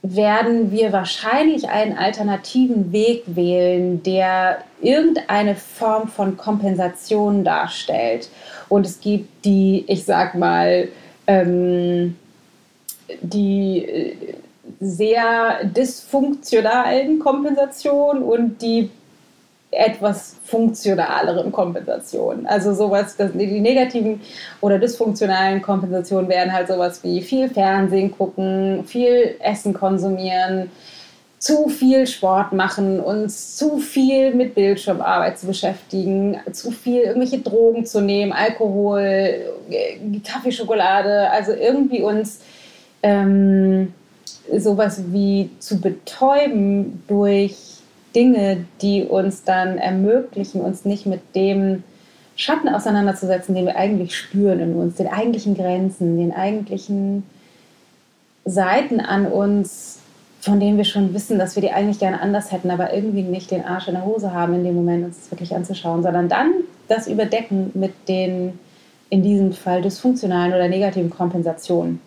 werden 0.02 0.70
wir 0.70 0.92
wahrscheinlich 0.92 1.68
einen 1.68 1.96
alternativen 1.96 2.92
Weg 2.92 3.22
wählen, 3.26 4.02
der 4.02 4.58
irgendeine 4.80 5.54
Form 5.54 6.08
von 6.08 6.36
Kompensation 6.36 7.42
darstellt. 7.42 8.28
Und 8.68 8.86
es 8.86 9.00
gibt 9.00 9.44
die, 9.44 9.84
ich 9.88 10.04
sag 10.04 10.34
mal, 10.34 10.88
ähm, 11.28 12.16
die 13.22 13.84
äh, 13.84 14.16
sehr 14.80 15.64
dysfunktionalen 15.64 17.20
Kompensationen 17.20 18.22
und 18.22 18.60
die 18.60 18.90
etwas 19.70 20.36
funktionaleren 20.44 21.52
Kompensationen. 21.52 22.46
Also 22.46 22.72
sowas, 22.72 23.16
die 23.18 23.60
negativen 23.60 24.20
oder 24.62 24.78
dysfunktionalen 24.78 25.60
Kompensationen 25.60 26.28
wären 26.28 26.52
halt 26.52 26.68
sowas 26.68 27.04
wie 27.04 27.20
viel 27.20 27.50
Fernsehen 27.50 28.10
gucken, 28.16 28.84
viel 28.86 29.36
Essen 29.40 29.74
konsumieren, 29.74 30.70
zu 31.38 31.68
viel 31.68 32.06
Sport 32.06 32.52
machen, 32.52 32.98
uns 33.00 33.56
zu 33.56 33.78
viel 33.78 34.34
mit 34.34 34.54
Bildschirmarbeit 34.54 35.38
zu 35.38 35.46
beschäftigen, 35.46 36.38
zu 36.52 36.70
viel 36.72 37.02
irgendwelche 37.02 37.38
Drogen 37.38 37.86
zu 37.86 38.00
nehmen, 38.00 38.32
Alkohol, 38.32 39.00
äh, 39.70 39.98
Kaffee, 40.26 40.50
Schokolade, 40.50 41.30
also 41.30 41.52
irgendwie 41.52 42.02
uns 42.02 42.40
ähm, 43.02 43.92
sowas 44.56 45.02
wie 45.12 45.50
zu 45.60 45.80
betäuben 45.80 47.02
durch 47.06 47.56
Dinge, 48.14 48.64
die 48.82 49.04
uns 49.04 49.44
dann 49.44 49.78
ermöglichen, 49.78 50.60
uns 50.60 50.84
nicht 50.84 51.06
mit 51.06 51.20
dem 51.36 51.84
Schatten 52.34 52.68
auseinanderzusetzen, 52.68 53.54
den 53.54 53.66
wir 53.66 53.76
eigentlich 53.76 54.16
spüren 54.16 54.60
in 54.60 54.74
uns, 54.74 54.96
den 54.96 55.08
eigentlichen 55.08 55.56
Grenzen, 55.56 56.18
den 56.18 56.32
eigentlichen 56.32 57.24
Seiten 58.44 59.00
an 59.00 59.26
uns, 59.26 59.98
von 60.48 60.60
denen 60.60 60.78
wir 60.78 60.84
schon 60.84 61.14
wissen, 61.14 61.38
dass 61.38 61.54
wir 61.54 61.60
die 61.60 61.70
eigentlich 61.70 61.98
gerne 61.98 62.20
anders 62.20 62.50
hätten, 62.50 62.70
aber 62.70 62.92
irgendwie 62.92 63.22
nicht 63.22 63.50
den 63.50 63.64
Arsch 63.64 63.88
in 63.88 63.94
der 63.94 64.04
Hose 64.04 64.32
haben, 64.32 64.54
in 64.54 64.64
dem 64.64 64.74
Moment 64.74 65.04
uns 65.04 65.18
das 65.18 65.30
wirklich 65.30 65.54
anzuschauen, 65.54 66.02
sondern 66.02 66.28
dann 66.28 66.52
das 66.88 67.06
überdecken 67.06 67.70
mit 67.74 67.92
den 68.08 68.58
in 69.10 69.22
diesem 69.22 69.52
Fall 69.52 69.82
dysfunktionalen 69.82 70.52
oder 70.52 70.68
negativen 70.68 71.10
Kompensationen. 71.10 72.00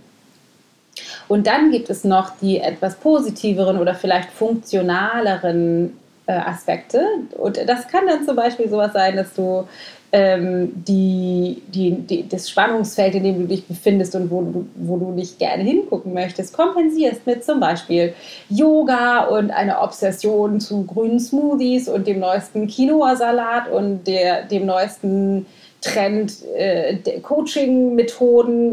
Und 1.28 1.48
dann 1.48 1.72
gibt 1.72 1.90
es 1.90 2.04
noch 2.04 2.32
die 2.42 2.60
etwas 2.60 2.96
positiveren 2.96 3.78
oder 3.78 3.96
vielleicht 3.96 4.30
funktionaleren 4.32 5.98
äh, 6.28 6.34
Aspekte. 6.34 7.06
Und 7.38 7.58
das 7.68 7.88
kann 7.88 8.08
dann 8.08 8.26
zum 8.26 8.36
Beispiel 8.36 8.70
sowas 8.70 8.94
sein, 8.94 9.16
dass 9.16 9.34
du 9.34 9.68
ähm, 10.14 10.72
die, 10.76 11.62
die, 11.68 11.92
die, 11.92 12.28
das 12.28 12.50
Spannungsfeld, 12.50 13.16
in 13.16 13.24
dem 13.24 13.40
du 13.40 13.48
dich 13.48 13.66
befindest 13.66 14.14
und 14.16 14.30
wo 14.30 14.42
du, 14.42 14.68
wo 14.76 14.98
du 14.98 15.12
nicht 15.12 15.40
gerne 15.40 15.64
hingucken 15.64 16.14
möchtest, 16.14 16.54
kompensierst 16.54 17.26
mit 17.26 17.46
zum 17.46 17.60
Beispiel 17.60 18.14
Yoga 18.50 19.26
und 19.26 19.52
einer 19.52 19.82
Obsession 19.82 20.60
zu 20.60 20.84
grünen 20.84 21.20
Smoothies 21.20 21.88
und 21.88 22.08
dem 22.08 22.20
neuesten 22.20 22.68
Quinoa-Salat 22.68 23.72
und 23.72 24.06
der, 24.06 24.44
dem 24.44 24.66
neuesten 24.66 25.46
Trend 25.82 26.34
äh, 26.56 26.98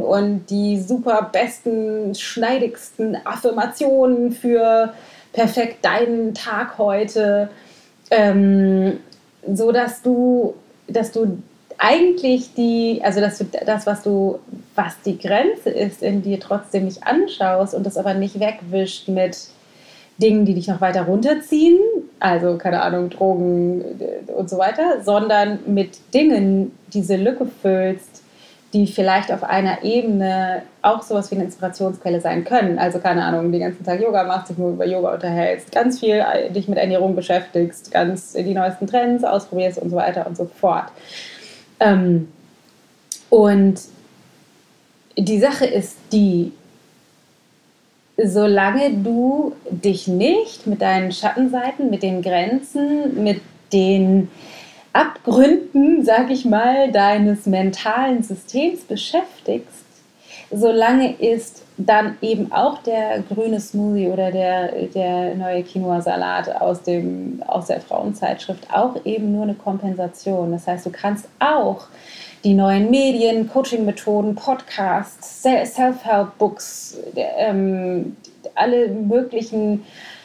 und 0.03 0.47
die 0.51 0.79
super 0.79 1.31
besten, 1.33 2.15
schneidigsten 2.15 3.17
Affirmationen 3.25 4.33
für 4.33 4.93
perfekt 5.33 5.85
deinen 5.85 6.35
Tag 6.35 6.79
heute, 6.79 7.51
ähm, 8.11 8.99
so 9.53 9.73
dass 9.73 10.03
du, 10.03 10.55
dass 10.87 11.13
du 11.13 11.39
eigentlich 11.79 12.55
die, 12.55 13.01
also 13.03 13.21
dass 13.21 13.39
du 13.39 13.47
das, 13.65 13.87
was 13.87 14.03
du, 14.03 14.41
was 14.75 15.01
die 15.03 15.19
Grenze 15.19 15.71
ist, 15.71 16.03
in 16.03 16.23
dir 16.23 16.41
trotzdem 16.41 16.87
nicht 16.87 17.07
anschaust 17.07 17.75
und 17.75 17.87
das 17.87 17.97
aber 17.97 18.15
nicht 18.15 18.41
wegwischt 18.41 19.09
mit 19.09 19.37
Dingen, 20.19 20.45
die 20.45 20.55
dich 20.55 20.67
noch 20.67 20.81
weiter 20.81 21.03
runterziehen, 21.03 21.79
also 22.19 22.59
keine 22.59 22.83
Ahnung, 22.83 23.09
Drogen 23.11 24.01
äh, 24.01 24.33
und 24.33 24.51
so 24.51 24.59
weiter, 24.59 25.03
sondern 25.05 25.61
mit 25.67 26.13
Dingen 26.13 26.73
diese 26.93 27.17
Lücke 27.17 27.47
füllst, 27.63 28.23
die 28.73 28.87
vielleicht 28.87 29.33
auf 29.33 29.43
einer 29.43 29.83
Ebene 29.83 30.63
auch 30.83 31.03
sowas 31.03 31.31
wie 31.31 31.37
eine 31.37 31.45
Inspirationsquelle 31.45 32.21
sein 32.21 32.45
können. 32.45 32.79
Also 32.79 32.99
keine 32.99 33.25
Ahnung, 33.25 33.51
den 33.51 33.63
ganzen 33.63 33.85
Tag 33.85 34.01
Yoga 34.01 34.25
machst, 34.25 34.51
dich 34.51 34.59
nur 34.59 34.73
über 34.73 34.87
Yoga 34.87 35.15
unterhältst, 35.15 35.73
ganz 35.73 36.01
viel 36.01 36.17
äh, 36.17 36.51
dich 36.51 36.69
mit 36.69 36.77
Ernährung 36.77 37.17
beschäftigst, 37.17 37.91
ganz 37.91 38.33
die 38.33 38.55
neuesten 38.55 38.87
Trends 38.87 39.25
ausprobierst 39.25 39.79
und 39.79 39.89
so 39.91 39.97
weiter 39.97 40.27
und 40.27 40.37
so 40.37 40.45
fort. 40.45 40.91
Ähm, 41.81 42.29
und 43.31 43.81
die 45.17 45.39
Sache 45.39 45.65
ist 45.65 45.97
die, 46.13 46.53
solange 48.23 48.93
du 48.93 49.55
dich 49.71 50.09
nicht 50.09 50.67
mit 50.67 50.83
deinen 50.83 51.13
Schattenseiten, 51.13 51.89
mit 51.89 52.03
den 52.03 52.21
Grenzen, 52.21 53.23
mit 53.23 53.41
den 53.73 54.29
Abgründen, 54.99 56.05
sag 56.05 56.29
ich 56.29 56.45
mal, 56.45 56.91
deines 56.91 57.47
mentalen 57.47 58.25
Systems 58.25 58.81
beschäftigst, 58.81 59.85
solange 60.51 61.13
ist 61.13 61.63
dann 61.77 62.19
eben 62.21 62.51
auch 62.51 62.83
der 62.83 63.21
grüne 63.21 63.61
Smoothie 63.61 64.09
oder 64.09 64.33
der, 64.33 64.73
der 64.87 65.37
neue 65.37 65.63
Quinoa-Salat 65.63 66.61
aus, 66.61 66.81
aus 67.47 67.67
der 67.67 67.81
Frauenzeitschrift 67.81 68.67
auch 68.75 68.97
eben 69.05 69.31
nur 69.31 69.45
eine 69.45 69.55
Kompensation. 69.55 70.51
Das 70.51 70.67
heißt, 70.67 70.85
du 70.87 70.91
kannst 70.91 71.29
auch 71.39 71.87
die 72.43 72.55
neuen 72.55 72.91
Medien, 72.91 73.49
Coaching-Methoden, 73.49 74.35
Podcasts, 74.35 75.45
Self-Help-Books, 75.45 76.99
ähm, 77.15 78.17
alle 78.57 78.89
möglichen 78.89 79.85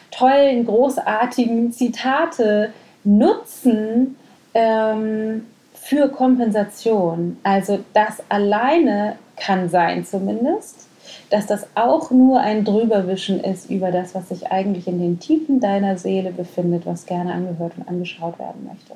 tollen, 0.10 0.66
großartigen 0.66 1.72
Zitate 1.72 2.74
nutzen 3.04 4.16
ähm, 4.54 5.46
für 5.74 6.10
Kompensation. 6.10 7.38
Also 7.44 7.80
das 7.94 8.24
alleine 8.30 9.18
kann 9.36 9.70
sein 9.70 10.06
zumindest, 10.06 10.88
dass 11.30 11.48
das 11.48 11.68
auch 11.76 12.12
nur 12.12 12.40
ein 12.40 12.64
Drüberwischen 12.64 13.40
ist 13.40 13.70
über 13.70 13.92
das, 13.92 14.16
was 14.16 14.30
sich 14.30 14.52
eigentlich 14.52 14.88
in 14.88 15.00
den 15.00 15.20
Tiefen 15.20 15.60
deiner 15.60 15.98
Seele 15.98 16.32
befindet, 16.32 16.86
was 16.86 17.06
gerne 17.06 17.34
angehört 17.34 17.74
und 17.78 17.88
angeschaut 17.88 18.40
werden 18.40 18.68
möchte. 18.68 18.94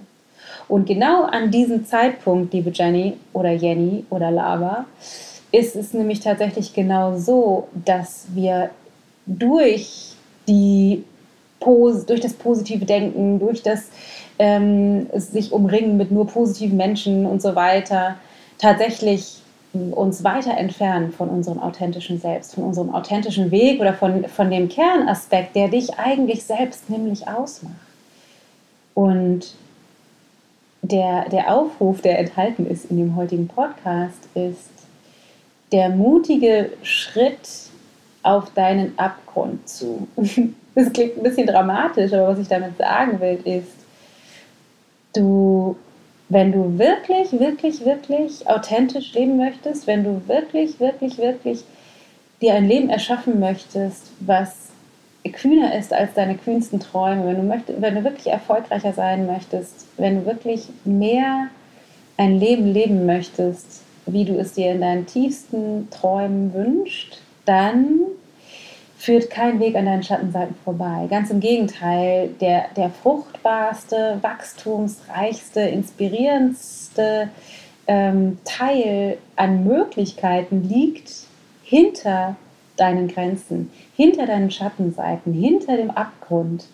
Und 0.68 0.86
genau 0.86 1.24
an 1.24 1.52
diesem 1.52 1.86
Zeitpunkt, 1.86 2.54
liebe 2.54 2.72
Jenny 2.72 3.14
oder 3.34 3.52
Jenny 3.52 4.06
oder 4.10 4.32
Lava, 4.32 4.86
ist 5.52 5.76
es 5.76 5.94
nämlich 5.94 6.20
tatsächlich 6.20 6.74
genau 6.74 7.18
so, 7.18 7.68
dass 7.86 8.28
wir 8.34 8.70
durch 9.26 10.16
die 10.48 11.04
durch 11.60 12.22
das 12.22 12.34
positive 12.34 12.86
Denken, 12.86 13.40
durch 13.40 13.62
das 13.64 13.90
ähm, 14.40 15.08
sich 15.14 15.52
umringen 15.52 15.98
mit 15.98 16.12
nur 16.12 16.28
positiven 16.28 16.78
Menschen 16.78 17.26
und 17.26 17.42
so 17.42 17.56
weiter, 17.56 18.16
tatsächlich 18.58 19.42
uns 19.74 20.24
weiter 20.24 20.58
entfernen 20.58 21.12
von 21.12 21.30
unserem 21.30 21.60
authentischen 21.60 22.20
Selbst, 22.20 22.56
von 22.56 22.64
unserem 22.64 22.94
authentischen 22.94 23.52
Weg 23.52 23.80
oder 23.80 23.94
von, 23.94 24.26
von 24.26 24.50
dem 24.50 24.70
Kernaspekt, 24.70 25.56
der 25.56 25.68
dich 25.68 25.98
eigentlich 26.00 26.44
selbst 26.44 26.90
nämlich 26.90 27.28
ausmacht. 27.28 27.76
Und 28.94 29.54
der, 30.82 31.30
der 31.30 31.54
Aufruf, 31.54 32.02
der 32.02 32.20
enthalten 32.20 32.66
ist 32.66 32.86
in 32.86 32.98
dem 32.98 33.16
heutigen 33.16 33.48
Podcast, 33.48 34.28
ist 34.34 34.70
der 35.72 35.90
mutige 35.90 36.72
Schritt 36.82 37.50
auf 38.24 38.54
deinen 38.54 38.98
Abgrund 38.98 39.68
zu. 39.68 40.08
Das 40.76 40.94
klingt 40.94 41.18
ein 41.18 41.24
bisschen 41.24 41.48
dramatisch, 41.48 42.14
aber 42.14 42.28
was 42.28 42.38
ich 42.38 42.48
damit 42.48 42.78
sagen 42.78 43.20
will, 43.20 43.40
ist, 43.46 43.87
du, 45.18 45.76
wenn 46.30 46.52
du 46.52 46.78
wirklich, 46.78 47.32
wirklich, 47.40 47.86
wirklich 47.86 48.48
authentisch 48.48 49.14
leben 49.14 49.38
möchtest, 49.38 49.88
wenn 49.88 50.04
du 50.04 50.22
wirklich, 50.28 50.80
wirklich, 50.80 51.18
wirklich 51.18 51.64
dir 52.42 52.54
ein 52.54 52.68
Leben 52.68 52.90
erschaffen 52.90 53.40
möchtest, 53.40 54.12
was 54.20 54.68
kühner 55.32 55.78
ist 55.78 55.94
als 55.94 56.14
deine 56.14 56.36
kühnsten 56.36 56.80
Träume, 56.80 57.26
wenn 57.26 57.38
du, 57.38 57.44
möchtest, 57.44 57.82
wenn 57.82 57.96
du 57.96 58.04
wirklich 58.04 58.28
erfolgreicher 58.28 58.94
sein 58.94 59.26
möchtest, 59.26 59.86
wenn 59.98 60.20
du 60.20 60.26
wirklich 60.26 60.68
mehr 60.86 61.48
ein 62.18 62.40
Leben 62.40 62.72
leben 62.72 63.06
möchtest, 63.06 63.84
wie 64.06 64.26
du 64.26 64.38
es 64.40 64.54
dir 64.54 64.72
in 64.72 64.82
deinen 64.82 65.06
tiefsten 65.06 65.90
Träumen 65.92 66.54
wünschst, 66.54 67.22
dann 67.46 68.00
führt 69.08 69.30
kein 69.30 69.62
Weg 69.62 69.78
an 69.78 69.86
deinen 69.86 70.04
Schattenseiten 70.04 70.54
vorbei. 70.66 71.08
Ganz 71.10 71.30
im 71.30 71.40
Gegenteil, 71.40 72.28
der, 72.42 72.66
der 72.76 72.90
fruchtbarste, 72.90 74.18
wachstumsreichste, 74.22 75.62
inspirierendste 75.62 77.30
ähm, 77.88 78.38
Teil 78.44 79.18
an 79.38 79.64
Möglichkeiten 79.64 80.68
liegt 80.68 81.10
hinter 81.64 82.36
deinen 82.76 83.08
Grenzen, 83.08 83.72
hinter 83.96 84.26
deinen 84.26 84.52
Schattenseiten, 84.52 85.32
hinter 85.32 85.78
dem 85.78 85.92
Abgrund. 85.92 86.66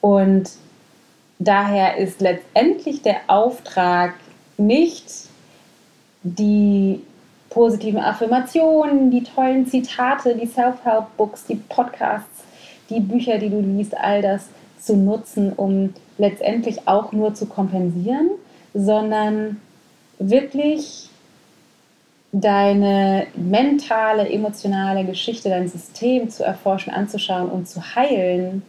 Und 0.00 0.52
daher 1.38 1.98
ist 1.98 2.22
letztendlich 2.22 3.02
der 3.02 3.18
Auftrag 3.26 4.14
nicht 4.56 5.04
die 6.22 7.02
positiven 7.54 8.00
Affirmationen, 8.00 9.12
die 9.12 9.22
tollen 9.22 9.66
Zitate, 9.66 10.34
die 10.34 10.46
Self-Help-Books, 10.46 11.46
die 11.46 11.54
Podcasts, 11.54 12.42
die 12.90 12.98
Bücher, 12.98 13.38
die 13.38 13.48
du 13.48 13.60
liest, 13.60 13.96
all 13.96 14.20
das 14.20 14.48
zu 14.80 14.96
nutzen, 14.96 15.52
um 15.52 15.94
letztendlich 16.18 16.88
auch 16.88 17.12
nur 17.12 17.32
zu 17.34 17.46
kompensieren, 17.46 18.30
sondern 18.74 19.60
wirklich 20.18 21.08
deine 22.32 23.28
mentale, 23.36 24.28
emotionale 24.28 25.04
Geschichte, 25.04 25.48
dein 25.48 25.68
System 25.68 26.28
zu 26.28 26.42
erforschen, 26.42 26.92
anzuschauen 26.92 27.48
und 27.48 27.68
zu 27.68 27.94
heilen 27.94 28.62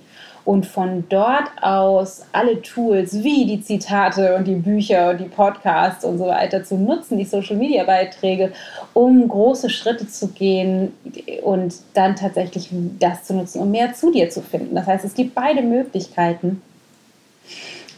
und 0.46 0.68
von 0.68 1.06
dort 1.10 1.50
aus 1.62 2.22
alle 2.32 2.62
Tools 2.62 3.24
wie 3.24 3.46
die 3.48 3.62
Zitate 3.62 4.36
und 4.36 4.46
die 4.46 4.56
Bücher 4.56 5.10
und 5.10 5.20
die 5.20 5.26
Podcasts 5.26 6.06
und 6.06 6.20
so 6.20 6.28
weiter 6.28 6.64
zu 6.64 6.76
nutzen, 6.76 7.18
die 7.18 7.26
Social-Media-Beiträge, 7.26 8.54
um 8.94 9.28
große 9.28 9.72
Schritte 9.72 10.08
zu 10.08 10.28
gehen 10.28 10.94
und 11.42 11.76
dann 11.96 12.16
tatsächlich 12.16 12.70
das 13.00 13.24
zu 13.24 13.34
nutzen, 13.34 13.60
um 13.60 13.72
mehr 13.72 13.94
zu 13.94 14.12
dir 14.12 14.30
zu 14.30 14.44
finden. 14.44 14.76
Das 14.76 14.86
heißt, 14.86 15.04
es 15.04 15.16
gibt 15.16 15.34
beide 15.34 15.64
Möglichkeiten, 15.64 16.62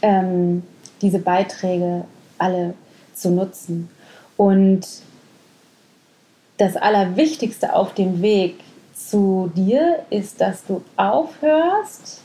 ähm, 0.00 0.62
diese 1.02 1.18
Beiträge 1.18 2.04
alle 2.38 2.72
zu 3.12 3.30
nutzen. 3.30 3.90
Und 4.38 4.86
das 6.56 6.76
Allerwichtigste 6.76 7.74
auf 7.74 7.92
dem 7.92 8.22
Weg 8.22 8.54
zu 8.94 9.52
dir 9.54 10.00
ist, 10.08 10.40
dass 10.40 10.64
du 10.64 10.82
aufhörst, 10.96 12.22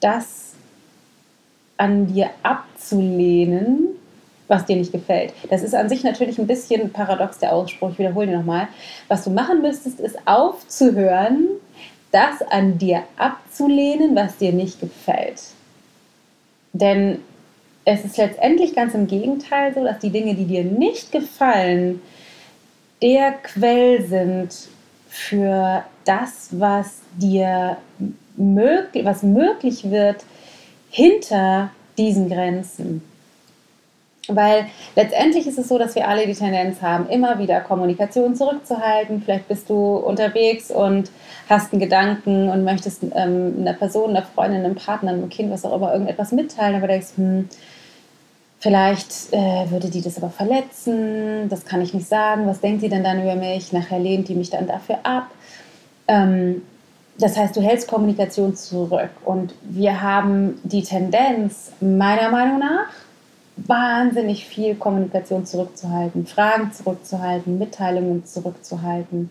das 0.00 0.54
an 1.76 2.06
dir 2.06 2.30
abzulehnen, 2.42 3.88
was 4.48 4.64
dir 4.64 4.76
nicht 4.76 4.92
gefällt. 4.92 5.32
Das 5.50 5.62
ist 5.62 5.74
an 5.74 5.88
sich 5.88 6.04
natürlich 6.04 6.38
ein 6.38 6.46
bisschen 6.46 6.92
paradox, 6.92 7.38
der 7.38 7.52
Ausspruch. 7.52 7.90
Ich 7.90 7.98
wiederhole 7.98 8.28
ihn 8.28 8.38
nochmal. 8.38 8.68
Was 9.08 9.24
du 9.24 9.30
machen 9.30 9.60
müsstest, 9.60 10.00
ist 10.00 10.16
aufzuhören, 10.26 11.48
das 12.12 12.42
an 12.42 12.78
dir 12.78 13.02
abzulehnen, 13.16 14.14
was 14.14 14.36
dir 14.36 14.52
nicht 14.52 14.80
gefällt. 14.80 15.42
Denn 16.72 17.20
es 17.84 18.04
ist 18.04 18.16
letztendlich 18.16 18.74
ganz 18.74 18.94
im 18.94 19.06
Gegenteil 19.06 19.74
so, 19.74 19.84
dass 19.84 19.98
die 19.98 20.10
Dinge, 20.10 20.34
die 20.34 20.44
dir 20.44 20.64
nicht 20.64 21.12
gefallen, 21.12 22.00
der 23.02 23.32
Quell 23.32 24.02
sind 24.06 24.54
für 25.08 25.84
das, 26.04 26.48
was 26.52 27.00
dir 27.16 27.76
möglich, 28.36 29.04
was 29.04 29.22
möglich 29.22 29.90
wird 29.90 30.24
hinter 30.90 31.70
diesen 31.98 32.28
Grenzen. 32.28 33.02
Weil 34.28 34.66
letztendlich 34.96 35.46
ist 35.46 35.58
es 35.58 35.68
so, 35.68 35.78
dass 35.78 35.94
wir 35.94 36.08
alle 36.08 36.26
die 36.26 36.34
Tendenz 36.34 36.82
haben, 36.82 37.08
immer 37.08 37.38
wieder 37.38 37.60
Kommunikation 37.60 38.34
zurückzuhalten. 38.34 39.22
Vielleicht 39.22 39.46
bist 39.46 39.70
du 39.70 39.96
unterwegs 39.96 40.70
und 40.70 41.10
hast 41.48 41.72
einen 41.72 41.80
Gedanken 41.80 42.48
und 42.48 42.64
möchtest 42.64 43.04
ähm, 43.14 43.54
einer 43.60 43.74
Person, 43.74 44.10
einer 44.10 44.22
Freundin, 44.22 44.64
einem 44.64 44.74
Partner, 44.74 45.12
einem 45.12 45.28
Kind, 45.28 45.52
was 45.52 45.64
auch 45.64 45.76
immer, 45.76 45.92
irgendetwas 45.92 46.32
mitteilen, 46.32 46.74
aber 46.74 46.88
denkst, 46.88 47.10
hm, 47.16 47.48
vielleicht 48.58 49.32
äh, 49.32 49.70
würde 49.70 49.90
die 49.90 50.02
das 50.02 50.16
aber 50.16 50.30
verletzen, 50.30 51.48
das 51.48 51.64
kann 51.64 51.80
ich 51.80 51.94
nicht 51.94 52.08
sagen, 52.08 52.46
was 52.46 52.60
denkt 52.60 52.80
sie 52.80 52.88
denn 52.88 53.04
dann 53.04 53.22
über 53.22 53.36
mich? 53.36 53.72
Nachher 53.72 54.00
lehnt 54.00 54.28
die 54.28 54.34
mich 54.34 54.50
dann 54.50 54.66
dafür 54.66 54.98
ab. 55.04 55.30
Ähm, 56.08 56.62
das 57.18 57.36
heißt, 57.36 57.56
du 57.56 57.60
hältst 57.60 57.88
Kommunikation 57.88 58.54
zurück. 58.54 59.10
Und 59.24 59.54
wir 59.62 60.02
haben 60.02 60.60
die 60.64 60.82
Tendenz, 60.82 61.72
meiner 61.80 62.30
Meinung 62.30 62.58
nach, 62.58 62.88
wahnsinnig 63.56 64.46
viel 64.46 64.74
Kommunikation 64.74 65.46
zurückzuhalten, 65.46 66.26
Fragen 66.26 66.72
zurückzuhalten, 66.72 67.58
Mitteilungen 67.58 68.26
zurückzuhalten, 68.26 69.30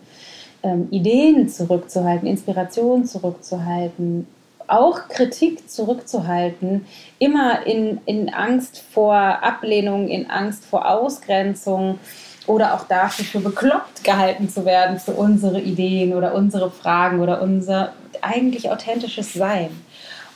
ähm, 0.64 0.88
Ideen 0.90 1.48
zurückzuhalten, 1.48 2.26
Inspiration 2.26 3.04
zurückzuhalten, 3.04 4.26
auch 4.66 5.08
Kritik 5.08 5.70
zurückzuhalten, 5.70 6.86
immer 7.20 7.64
in, 7.66 8.00
in 8.04 8.34
Angst 8.34 8.78
vor 8.78 9.14
Ablehnung, 9.14 10.08
in 10.08 10.28
Angst 10.28 10.64
vor 10.64 10.90
Ausgrenzung 10.90 12.00
oder 12.46 12.74
auch 12.74 12.84
dafür 12.84 13.24
für 13.24 13.40
bekloppt 13.40 14.04
gehalten 14.04 14.48
zu 14.48 14.64
werden 14.64 14.98
für 14.98 15.12
unsere 15.12 15.60
Ideen 15.60 16.14
oder 16.14 16.34
unsere 16.34 16.70
Fragen 16.70 17.20
oder 17.20 17.42
unser 17.42 17.92
eigentlich 18.22 18.70
authentisches 18.70 19.32
Sein. 19.32 19.70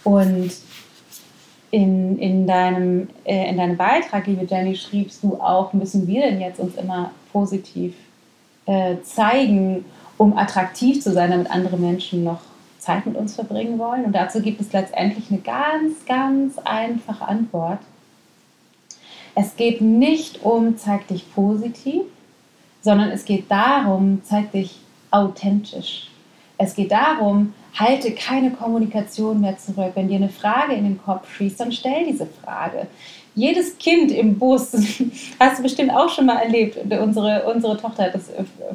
Und 0.04 0.50
in, 1.70 2.18
in, 2.18 2.46
deinem, 2.46 3.08
äh, 3.24 3.48
in 3.48 3.56
deinem 3.56 3.76
Beitrag, 3.76 4.26
liebe 4.26 4.44
Jenny, 4.44 4.74
schriebst 4.74 5.22
du 5.22 5.36
auch, 5.40 5.72
müssen 5.72 6.06
wir 6.06 6.22
denn 6.22 6.40
jetzt 6.40 6.58
uns 6.58 6.74
immer 6.76 7.12
positiv 7.32 7.94
äh, 8.66 8.96
zeigen, 9.02 9.84
um 10.18 10.36
attraktiv 10.36 11.02
zu 11.02 11.12
sein, 11.12 11.30
damit 11.30 11.50
andere 11.50 11.76
Menschen 11.76 12.24
noch 12.24 12.40
Zeit 12.78 13.06
mit 13.06 13.16
uns 13.16 13.34
verbringen 13.34 13.78
wollen. 13.78 14.04
Und 14.04 14.12
dazu 14.12 14.40
gibt 14.40 14.60
es 14.60 14.72
letztendlich 14.72 15.30
eine 15.30 15.40
ganz, 15.40 16.04
ganz 16.06 16.58
einfache 16.64 17.26
Antwort. 17.26 17.78
Es 19.34 19.56
geht 19.56 19.80
nicht 19.80 20.42
um, 20.44 20.76
zeig 20.76 21.06
dich 21.08 21.32
positiv, 21.34 22.02
sondern 22.82 23.10
es 23.10 23.24
geht 23.24 23.50
darum, 23.50 24.22
zeig 24.24 24.52
dich 24.52 24.76
authentisch. 25.10 26.08
Es 26.58 26.74
geht 26.74 26.92
darum, 26.92 27.54
halte 27.74 28.12
keine 28.12 28.50
Kommunikation 28.50 29.40
mehr 29.40 29.56
zurück. 29.56 29.92
Wenn 29.94 30.08
dir 30.08 30.16
eine 30.16 30.28
Frage 30.28 30.74
in 30.74 30.84
den 30.84 31.02
Kopf 31.02 31.32
schießt, 31.34 31.60
dann 31.60 31.72
stell 31.72 32.04
diese 32.04 32.26
Frage. 32.26 32.86
Jedes 33.40 33.78
Kind 33.78 34.12
im 34.12 34.38
Bus, 34.38 34.72
hast 35.40 35.58
du 35.58 35.62
bestimmt 35.62 35.90
auch 35.92 36.10
schon 36.10 36.26
mal 36.26 36.42
erlebt. 36.42 36.76
Unsere, 36.92 37.44
unsere 37.50 37.74
Tochter 37.78 38.04
hat 38.04 38.14
das 38.14 38.30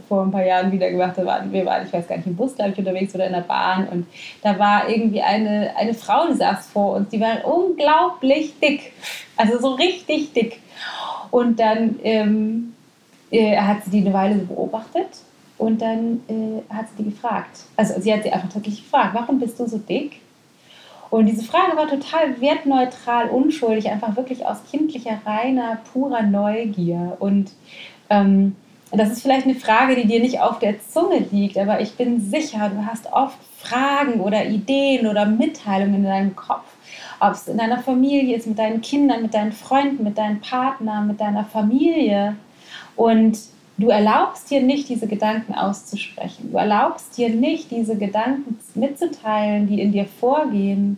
vor 0.10 0.24
ein 0.24 0.32
paar 0.32 0.44
Jahren 0.44 0.72
wieder 0.72 0.90
gemacht. 0.90 1.18
wir 1.18 1.66
waren, 1.66 1.86
ich 1.86 1.94
weiß 1.94 2.08
gar 2.08 2.18
nicht, 2.18 2.26
im 2.26 2.36
Bus, 2.36 2.56
glaube 2.56 2.72
ich, 2.72 2.80
unterwegs 2.80 3.14
oder 3.14 3.28
in 3.28 3.34
der 3.34 3.42
Bahn. 3.42 3.88
Und 3.88 4.08
da 4.42 4.58
war 4.58 4.90
irgendwie 4.90 5.22
eine, 5.22 5.72
eine 5.78 5.94
Frau, 5.94 6.26
die 6.28 6.34
saß 6.34 6.66
vor 6.66 6.96
uns, 6.96 7.10
die 7.10 7.22
war 7.22 7.46
unglaublich 7.46 8.58
dick. 8.60 8.92
Also 9.38 9.60
so 9.60 9.76
richtig 9.76 10.34
dick. 10.34 10.60
Und 11.30 11.60
dann 11.60 12.00
ähm, 12.02 12.74
äh, 13.30 13.58
hat 13.58 13.84
sie 13.84 13.92
die 13.92 14.00
eine 14.00 14.14
Weile 14.14 14.36
beobachtet 14.36 15.10
und 15.60 15.80
dann 15.80 16.22
äh, 16.28 16.74
hat 16.74 16.88
sie 16.90 17.04
die 17.04 17.12
gefragt. 17.12 17.66
Also 17.76 18.02
sie 18.02 18.12
hat 18.12 18.24
sie 18.24 18.32
einfach 18.32 18.56
wirklich 18.56 18.84
gefragt, 18.84 19.14
warum 19.14 19.40
bist 19.40 19.60
du 19.60 19.68
so 19.68 19.78
dick? 19.78 20.22
Und 21.16 21.28
diese 21.28 21.46
Frage 21.46 21.78
war 21.78 21.88
total 21.88 22.42
wertneutral, 22.42 23.30
unschuldig, 23.30 23.90
einfach 23.90 24.18
wirklich 24.18 24.46
aus 24.46 24.58
kindlicher, 24.70 25.22
reiner, 25.26 25.78
purer 25.94 26.24
Neugier. 26.24 27.16
Und 27.20 27.52
ähm, 28.10 28.58
das 28.92 29.12
ist 29.12 29.22
vielleicht 29.22 29.46
eine 29.46 29.56
Frage, 29.56 29.96
die 29.96 30.08
dir 30.08 30.20
nicht 30.20 30.42
auf 30.42 30.60
der 30.60 30.76
Zunge 30.82 31.26
liegt, 31.32 31.58
aber 31.58 31.80
ich 31.80 31.94
bin 31.94 32.20
sicher, 32.20 32.70
du 32.70 32.86
hast 32.86 33.14
oft 33.14 33.38
Fragen 33.58 34.20
oder 34.20 34.46
Ideen 34.46 35.08
oder 35.08 35.26
Mitteilungen 35.26 35.96
in 35.96 36.04
deinem 36.04 36.36
Kopf, 36.36 36.66
ob 37.22 37.32
es 37.32 37.48
in 37.48 37.60
deiner 37.60 37.80
Familie 37.80 38.36
ist, 38.36 38.46
mit 38.46 38.60
deinen 38.60 38.82
Kindern, 38.82 39.22
mit 39.22 39.34
deinen 39.34 39.54
Freunden, 39.54 40.04
mit 40.04 40.18
deinen 40.18 40.42
Partnern, 40.42 41.08
mit 41.08 41.22
deiner 41.22 41.46
Familie. 41.46 42.36
Und 42.98 43.40
du 43.78 43.88
erlaubst 43.88 44.52
dir 44.52 44.62
nicht, 44.62 44.90
diese 44.90 45.08
Gedanken 45.08 45.54
auszusprechen. 45.54 46.52
Du 46.52 46.58
erlaubst 46.58 47.18
dir 47.18 47.30
nicht, 47.30 47.72
diese 47.72 47.98
Gedanken 47.98 48.60
mitzuteilen, 48.74 49.68
die 49.68 49.80
in 49.80 49.94
dir 49.94 50.08
vorgehen, 50.20 50.98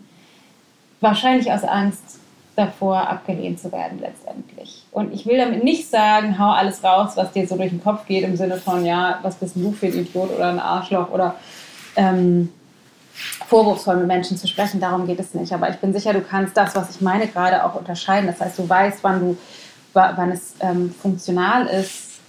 wahrscheinlich 1.02 1.52
aus 1.52 1.64
Angst 1.64 2.20
davor, 2.56 3.08
abgelehnt 3.08 3.60
zu 3.60 3.72
werden 3.72 4.00
letztendlich. 4.00 4.84
Und 4.92 5.14
ich 5.14 5.28
will 5.28 5.38
damit 5.38 5.64
nicht 5.64 5.90
sagen, 5.90 6.40
hau 6.40 6.50
alles 6.50 6.84
raus, 6.84 7.12
was 7.16 7.32
dir 7.32 7.48
so 7.48 7.56
durch 7.56 7.70
den 7.70 7.84
Kopf 7.84 8.08
geht, 8.08 8.24
im 8.24 8.36
Sinne 8.36 8.58
von, 8.58 8.84
ja, 8.84 9.20
was 9.22 9.36
bist 9.36 9.56
du 9.56 9.72
für 9.72 9.86
ein 9.86 9.94
Idiot 9.94 10.36
oder 10.36 10.50
ein 10.50 10.60
Arschloch 10.60 11.12
oder 11.12 11.36
ähm, 11.96 12.50
vorwurfsvoll 13.48 13.98
mit 13.98 14.08
Menschen 14.08 14.38
zu 14.38 14.48
sprechen, 14.48 14.80
darum 14.80 15.06
geht 15.06 15.20
es 15.20 15.36
nicht. 15.36 15.54
Aber 15.54 15.70
ich 15.70 15.78
bin 15.78 15.94
sicher, 15.94 16.14
du 16.14 16.22
kannst 16.22 16.58
das, 16.58 16.76
was 16.76 16.90
ich 16.90 17.02
meine, 17.02 17.28
gerade 17.28 17.64
auch 17.64 17.76
unterscheiden. 17.76 18.28
Das 18.28 18.42
heißt, 18.42 18.58
du 18.58 18.68
weißt, 18.68 19.04
wann, 19.04 19.20
du, 19.20 19.38
wann 19.94 20.32
es 20.32 20.56
ähm, 20.60 20.94
funktional 21.00 21.68
ist 21.68 22.20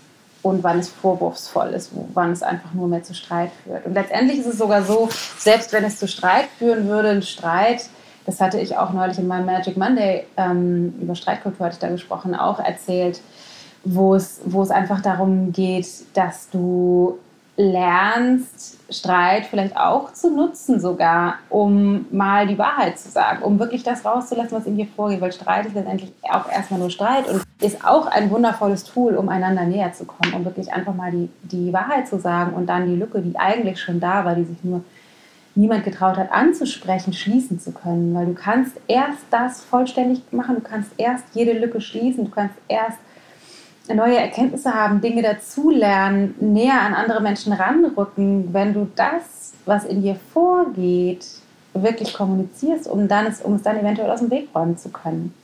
und 0.42 0.62
wann 0.62 0.78
es 0.78 0.88
vorwurfsvoll 0.88 1.68
ist, 1.68 1.90
wann 2.14 2.32
es 2.32 2.42
einfach 2.42 2.72
nur 2.72 2.88
mehr 2.88 3.02
zu 3.02 3.14
Streit 3.14 3.50
führt. 3.64 3.86
Und 3.86 3.94
letztendlich 3.94 4.40
ist 4.40 4.46
es 4.46 4.58
sogar 4.58 4.82
so, 4.82 5.08
selbst 5.38 5.72
wenn 5.72 5.84
es 5.84 5.98
zu 5.98 6.06
Streit 6.06 6.46
führen 6.58 6.86
würde, 6.88 7.10
ein 7.10 7.22
Streit, 7.22 7.88
das 8.28 8.42
hatte 8.42 8.60
ich 8.60 8.76
auch 8.76 8.92
neulich 8.92 9.18
in 9.18 9.26
meinem 9.26 9.46
Magic 9.46 9.78
Monday, 9.78 10.26
ähm, 10.36 10.92
über 11.00 11.14
Streitkultur 11.14 11.64
hatte 11.64 11.76
ich 11.76 11.80
da 11.80 11.88
gesprochen, 11.88 12.34
auch 12.34 12.60
erzählt, 12.60 13.22
wo 13.84 14.14
es, 14.14 14.42
wo 14.44 14.60
es 14.60 14.70
einfach 14.70 15.00
darum 15.00 15.50
geht, 15.50 15.86
dass 16.12 16.50
du 16.50 17.18
lernst, 17.56 18.76
Streit 18.90 19.46
vielleicht 19.46 19.74
auch 19.78 20.12
zu 20.12 20.30
nutzen 20.30 20.78
sogar, 20.78 21.36
um 21.48 22.04
mal 22.10 22.46
die 22.46 22.58
Wahrheit 22.58 22.98
zu 22.98 23.08
sagen, 23.08 23.42
um 23.42 23.58
wirklich 23.58 23.82
das 23.82 24.04
rauszulassen, 24.04 24.58
was 24.58 24.66
in 24.66 24.76
dir 24.76 24.86
vorgeht, 24.94 25.22
weil 25.22 25.32
Streit 25.32 25.64
ist 25.64 25.74
letztendlich 25.74 26.12
auch 26.30 26.52
erstmal 26.52 26.80
nur 26.80 26.90
Streit 26.90 27.26
und 27.30 27.42
ist 27.62 27.82
auch 27.82 28.08
ein 28.08 28.30
wundervolles 28.30 28.84
Tool, 28.84 29.16
um 29.16 29.30
einander 29.30 29.64
näher 29.64 29.94
zu 29.94 30.04
kommen, 30.04 30.34
um 30.34 30.44
wirklich 30.44 30.70
einfach 30.70 30.94
mal 30.94 31.10
die, 31.10 31.30
die 31.44 31.72
Wahrheit 31.72 32.06
zu 32.06 32.18
sagen 32.18 32.52
und 32.52 32.66
dann 32.66 32.86
die 32.86 32.96
Lücke, 32.96 33.22
die 33.22 33.38
eigentlich 33.38 33.80
schon 33.80 34.00
da 34.00 34.26
war, 34.26 34.34
die 34.34 34.44
sich 34.44 34.62
nur 34.62 34.82
niemand 35.58 35.82
getraut 35.82 36.16
hat 36.16 36.30
anzusprechen, 36.30 37.12
schließen 37.12 37.58
zu 37.58 37.72
können, 37.72 38.14
weil 38.14 38.26
du 38.26 38.34
kannst 38.34 38.76
erst 38.86 39.24
das 39.30 39.60
vollständig 39.64 40.22
machen, 40.30 40.54
du 40.54 40.60
kannst 40.60 40.92
erst 40.96 41.24
jede 41.34 41.52
Lücke 41.52 41.80
schließen, 41.80 42.26
du 42.26 42.30
kannst 42.30 42.54
erst 42.68 42.98
neue 43.92 44.18
Erkenntnisse 44.18 44.72
haben, 44.72 45.00
Dinge 45.00 45.22
dazulernen, 45.22 46.36
näher 46.38 46.80
an 46.80 46.94
andere 46.94 47.20
Menschen 47.20 47.52
ranrücken, 47.52 48.54
wenn 48.54 48.72
du 48.72 48.88
das, 48.94 49.52
was 49.64 49.84
in 49.84 50.02
dir 50.02 50.16
vorgeht, 50.32 51.26
wirklich 51.74 52.14
kommunizierst, 52.14 52.86
um, 52.86 53.08
dann 53.08 53.26
es, 53.26 53.40
um 53.40 53.54
es 53.54 53.62
dann 53.62 53.78
eventuell 53.78 54.10
aus 54.10 54.20
dem 54.20 54.30
Weg 54.30 54.50
räumen 54.54 54.78
zu 54.78 54.90
können. 54.90 55.34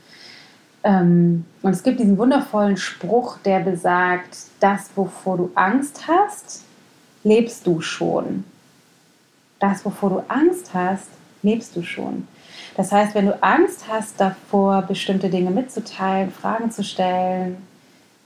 Ähm, 0.85 1.45
und 1.63 1.73
es 1.73 1.83
gibt 1.83 1.99
diesen 1.99 2.19
wundervollen 2.19 2.77
Spruch, 2.77 3.39
der 3.39 3.61
besagt, 3.61 4.37
das, 4.61 4.91
wovor 4.95 5.39
du 5.39 5.51
Angst 5.57 6.07
hast, 6.07 6.63
lebst 7.25 7.67
du 7.67 7.81
schon. 7.81 8.45
Das, 9.65 9.85
wovor 9.85 10.11
du 10.11 10.25
Angst 10.29 10.75
hast, 10.75 11.09
lebst 11.43 11.75
du 11.75 11.83
schon. 11.83 12.27
Das 12.77 12.93
heißt, 12.93 13.15
wenn 13.15 13.27
du 13.27 13.43
Angst 13.43 13.85
hast 13.89 14.21
davor, 14.21 14.83
bestimmte 14.83 15.31
Dinge 15.31 15.51
mitzuteilen, 15.51 16.31
Fragen 16.31 16.71
zu 16.71 16.85
stellen, 16.85 17.57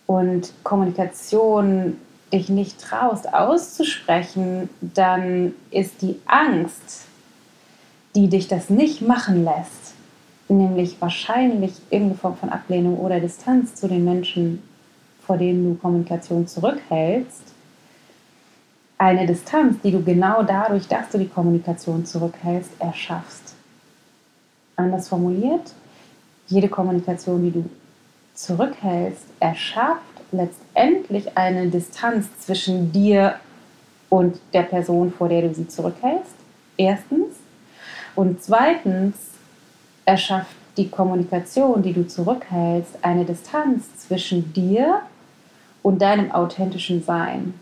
und 0.08 0.54
Kommunikation 0.64 1.98
dich 2.32 2.48
nicht 2.48 2.80
traust 2.80 3.32
auszusprechen, 3.32 4.68
dann 4.80 5.52
ist 5.70 6.02
die 6.02 6.18
Angst, 6.26 7.04
die 8.16 8.28
dich 8.28 8.48
das 8.48 8.70
nicht 8.70 9.02
machen 9.02 9.44
lässt, 9.44 9.94
nämlich 10.48 11.00
wahrscheinlich 11.00 11.72
irgendeine 11.90 12.18
Form 12.18 12.36
von 12.36 12.48
Ablehnung 12.48 12.98
oder 12.98 13.20
Distanz 13.20 13.74
zu 13.74 13.86
den 13.86 14.04
Menschen, 14.04 14.62
vor 15.24 15.36
denen 15.36 15.64
du 15.64 15.80
Kommunikation 15.80 16.48
zurückhältst, 16.48 17.47
eine 18.98 19.26
Distanz, 19.26 19.80
die 19.82 19.92
du 19.92 20.02
genau 20.02 20.42
dadurch, 20.42 20.88
dass 20.88 21.08
du 21.10 21.18
die 21.18 21.28
Kommunikation 21.28 22.04
zurückhältst, 22.04 22.72
erschaffst. 22.80 23.54
Anders 24.74 25.08
formuliert, 25.08 25.72
jede 26.48 26.68
Kommunikation, 26.68 27.42
die 27.42 27.52
du 27.52 27.64
zurückhältst, 28.34 29.24
erschafft 29.40 30.02
letztendlich 30.32 31.36
eine 31.36 31.68
Distanz 31.68 32.28
zwischen 32.40 32.92
dir 32.92 33.36
und 34.08 34.38
der 34.52 34.62
Person, 34.62 35.12
vor 35.12 35.28
der 35.28 35.42
du 35.42 35.54
sie 35.54 35.68
zurückhältst. 35.68 36.34
Erstens. 36.76 37.36
Und 38.14 38.42
zweitens 38.42 39.14
erschafft 40.04 40.56
die 40.76 40.88
Kommunikation, 40.88 41.82
die 41.82 41.92
du 41.92 42.06
zurückhältst, 42.06 42.98
eine 43.02 43.24
Distanz 43.24 43.96
zwischen 43.96 44.52
dir 44.52 45.02
und 45.82 46.00
deinem 46.00 46.32
authentischen 46.32 47.02
Sein. 47.02 47.54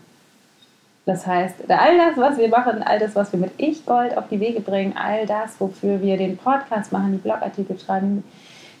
Das 1.07 1.25
heißt, 1.25 1.55
all 1.69 1.97
das, 1.97 2.17
was 2.17 2.37
wir 2.37 2.49
machen, 2.49 2.83
all 2.83 2.99
das, 2.99 3.15
was 3.15 3.31
wir 3.31 3.39
mit 3.39 3.51
Ich 3.55 3.85
Gold 3.85 4.17
auf 4.17 4.27
die 4.27 4.41
Wege 4.41 4.59
bringen, 4.59 4.93
all 4.97 5.25
das, 5.25 5.57
wofür 5.57 6.01
wir 6.01 6.17
den 6.17 6.35
Podcast 6.35 6.91
machen, 6.91 7.13
die 7.13 7.17
Blogartikel 7.17 7.79
schreiben, 7.79 8.25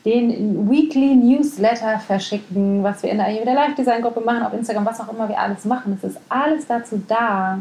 den 0.03 0.69
Weekly 0.69 1.15
Newsletter 1.15 1.99
verschicken, 1.99 2.83
was 2.83 3.01
wir 3.01 3.11
in 3.11 3.19
der 3.19 3.27
Ayurveda 3.27 3.53
Live 3.53 3.75
Design 3.75 4.01
Gruppe 4.01 4.19
machen, 4.19 4.43
auf 4.43 4.53
Instagram, 4.53 4.85
was 4.85 4.99
auch 4.99 5.13
immer 5.13 5.29
wir 5.29 5.39
alles 5.39 5.63
machen. 5.63 5.97
Es 5.97 6.03
ist 6.03 6.19
alles 6.27 6.67
dazu 6.67 7.01
da, 7.07 7.59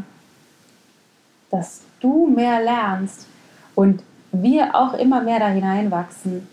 dass 1.53 1.83
du 2.01 2.27
mehr 2.27 2.61
lernst 2.61 3.29
und 3.77 4.03
wir 4.33 4.75
auch 4.75 4.95
immer 4.95 5.23
mehr 5.23 5.39
da 5.39 5.47
hineinwachsen. 5.47 6.49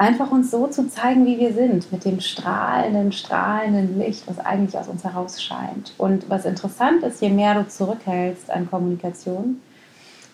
Einfach 0.00 0.30
uns 0.30 0.50
so 0.50 0.66
zu 0.66 0.88
zeigen, 0.88 1.26
wie 1.26 1.38
wir 1.38 1.52
sind, 1.52 1.92
mit 1.92 2.06
dem 2.06 2.20
strahlenden, 2.20 3.12
strahlenden 3.12 3.98
Licht, 3.98 4.22
was 4.26 4.38
eigentlich 4.38 4.74
aus 4.78 4.88
uns 4.88 5.04
heraus 5.04 5.42
scheint. 5.42 5.92
Und 5.98 6.30
was 6.30 6.46
interessant 6.46 7.02
ist, 7.02 7.20
je 7.20 7.28
mehr 7.28 7.52
du 7.52 7.68
zurückhältst 7.68 8.50
an 8.50 8.70
Kommunikation, 8.70 9.60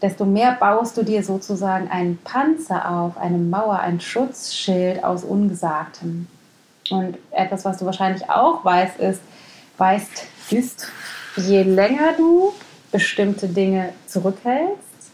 desto 0.00 0.24
mehr 0.24 0.52
baust 0.52 0.96
du 0.96 1.02
dir 1.02 1.24
sozusagen 1.24 1.90
einen 1.90 2.16
Panzer 2.18 2.88
auf, 2.88 3.18
eine 3.18 3.38
Mauer, 3.38 3.80
ein 3.80 4.00
Schutzschild 4.00 5.02
aus 5.02 5.24
Ungesagtem. 5.24 6.28
Und 6.90 7.18
etwas, 7.32 7.64
was 7.64 7.78
du 7.78 7.86
wahrscheinlich 7.86 8.30
auch 8.30 8.64
weißt, 8.64 9.00
ist, 9.00 9.20
weißt, 9.78 10.26
ist, 10.50 10.86
je 11.38 11.64
länger 11.64 12.12
du 12.16 12.52
bestimmte 12.92 13.48
Dinge 13.48 13.94
zurückhältst, 14.06 15.10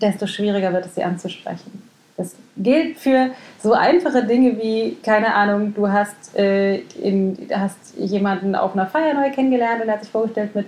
desto 0.00 0.28
schwieriger 0.28 0.72
wird 0.72 0.86
es 0.86 0.94
sie 0.94 1.02
anzusprechen. 1.02 1.87
Das 2.18 2.34
gilt 2.56 2.98
für 2.98 3.30
so 3.62 3.72
einfache 3.72 4.24
Dinge 4.24 4.58
wie, 4.58 4.98
keine 5.04 5.34
Ahnung, 5.34 5.72
du 5.72 5.88
hast, 5.88 6.36
äh, 6.36 6.78
in, 7.00 7.48
hast 7.54 7.96
jemanden 7.96 8.56
auf 8.56 8.72
einer 8.72 8.88
Feier 8.88 9.14
neu 9.14 9.30
kennengelernt 9.30 9.80
und 9.80 9.88
er 9.88 9.94
hat 9.94 10.02
sich 10.02 10.10
vorgestellt 10.10 10.52
mit 10.56 10.66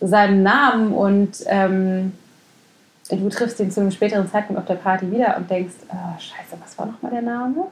seinem 0.00 0.42
Namen 0.42 0.92
und 0.92 1.44
ähm, 1.46 2.12
du 3.10 3.28
triffst 3.28 3.60
ihn 3.60 3.70
zu 3.70 3.80
einem 3.80 3.90
späteren 3.90 4.30
Zeitpunkt 4.30 4.60
auf 4.60 4.66
der 4.66 4.76
Party 4.76 5.10
wieder 5.12 5.36
und 5.36 5.50
denkst, 5.50 5.74
oh, 5.90 6.18
scheiße, 6.18 6.60
was 6.62 6.78
war 6.78 6.86
nochmal 6.86 7.12
der 7.12 7.22
Name? 7.22 7.66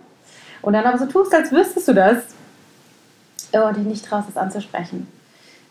Und 0.60 0.74
dann 0.74 0.84
aber 0.84 0.98
so 0.98 1.06
tust, 1.06 1.34
als 1.34 1.50
wüsstest 1.52 1.88
du 1.88 1.94
das 1.94 2.18
und 3.52 3.76
dich 3.78 3.84
nicht 3.86 4.04
traust, 4.04 4.28
es 4.28 4.36
anzusprechen. 4.36 5.06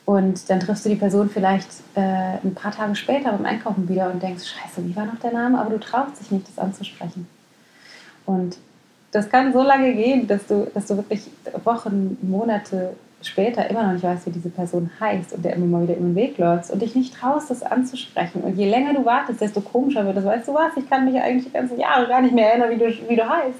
Und 0.06 0.50
dann 0.50 0.60
triffst 0.60 0.86
du 0.86 0.90
die 0.90 0.96
Person 0.96 1.30
vielleicht 1.30 1.68
äh, 1.96 2.38
ein 2.44 2.56
paar 2.56 2.72
Tage 2.72 2.96
später 2.96 3.32
beim 3.32 3.46
Einkaufen 3.46 3.88
wieder 3.90 4.12
und 4.12 4.22
denkst, 4.22 4.46
scheiße, 4.46 4.88
wie 4.88 4.96
war 4.96 5.06
noch 5.06 5.20
der 5.20 5.34
Name? 5.34 5.60
Aber 5.60 5.72
du 5.72 5.80
traust 5.80 6.20
dich 6.20 6.32
nicht, 6.32 6.48
das 6.48 6.60
anzusprechen. 6.60 7.28
Und 8.26 8.58
das 9.12 9.30
kann 9.30 9.54
so 9.54 9.64
lange 9.64 9.94
gehen, 9.94 10.28
dass 10.28 10.46
du, 10.48 10.68
dass 10.74 10.88
du 10.88 10.98
wirklich 10.98 11.30
Wochen, 11.64 12.18
Monate 12.22 12.96
später 13.22 13.70
immer 13.70 13.84
noch 13.84 13.94
nicht 13.94 14.04
weißt, 14.04 14.26
wie 14.28 14.32
diese 14.32 14.50
Person 14.50 14.90
heißt 15.00 15.34
und 15.34 15.44
der 15.44 15.54
immer 15.54 15.66
mal 15.66 15.84
wieder 15.84 15.96
über 15.96 16.06
den 16.06 16.16
Weg 16.16 16.38
läuft 16.38 16.70
und 16.70 16.82
dich 16.82 16.96
nicht 16.96 17.16
traust, 17.16 17.50
das 17.50 17.64
anzusprechen. 17.64 18.42
Und 18.42 18.58
je 18.58 18.70
länger 18.70 18.94
du 18.94 19.06
wartest, 19.06 19.42
desto 19.42 19.62
komischer 19.62 20.06
wird 20.06 20.18
es. 20.18 20.26
Weißt 20.26 20.48
du 20.48 20.54
was, 20.54 20.76
ich 20.78 20.90
kann 20.90 21.06
mich 21.06 21.20
eigentlich 21.20 21.46
die 21.46 21.52
ganzen 21.52 21.80
Jahre 21.80 22.08
gar 22.08 22.22
nicht 22.22 22.36
mehr 22.36 22.50
erinnern, 22.50 22.70
wie 22.70 22.78
du, 22.78 23.10
wie 23.10 23.16
du 23.16 23.28
heißt. 23.28 23.60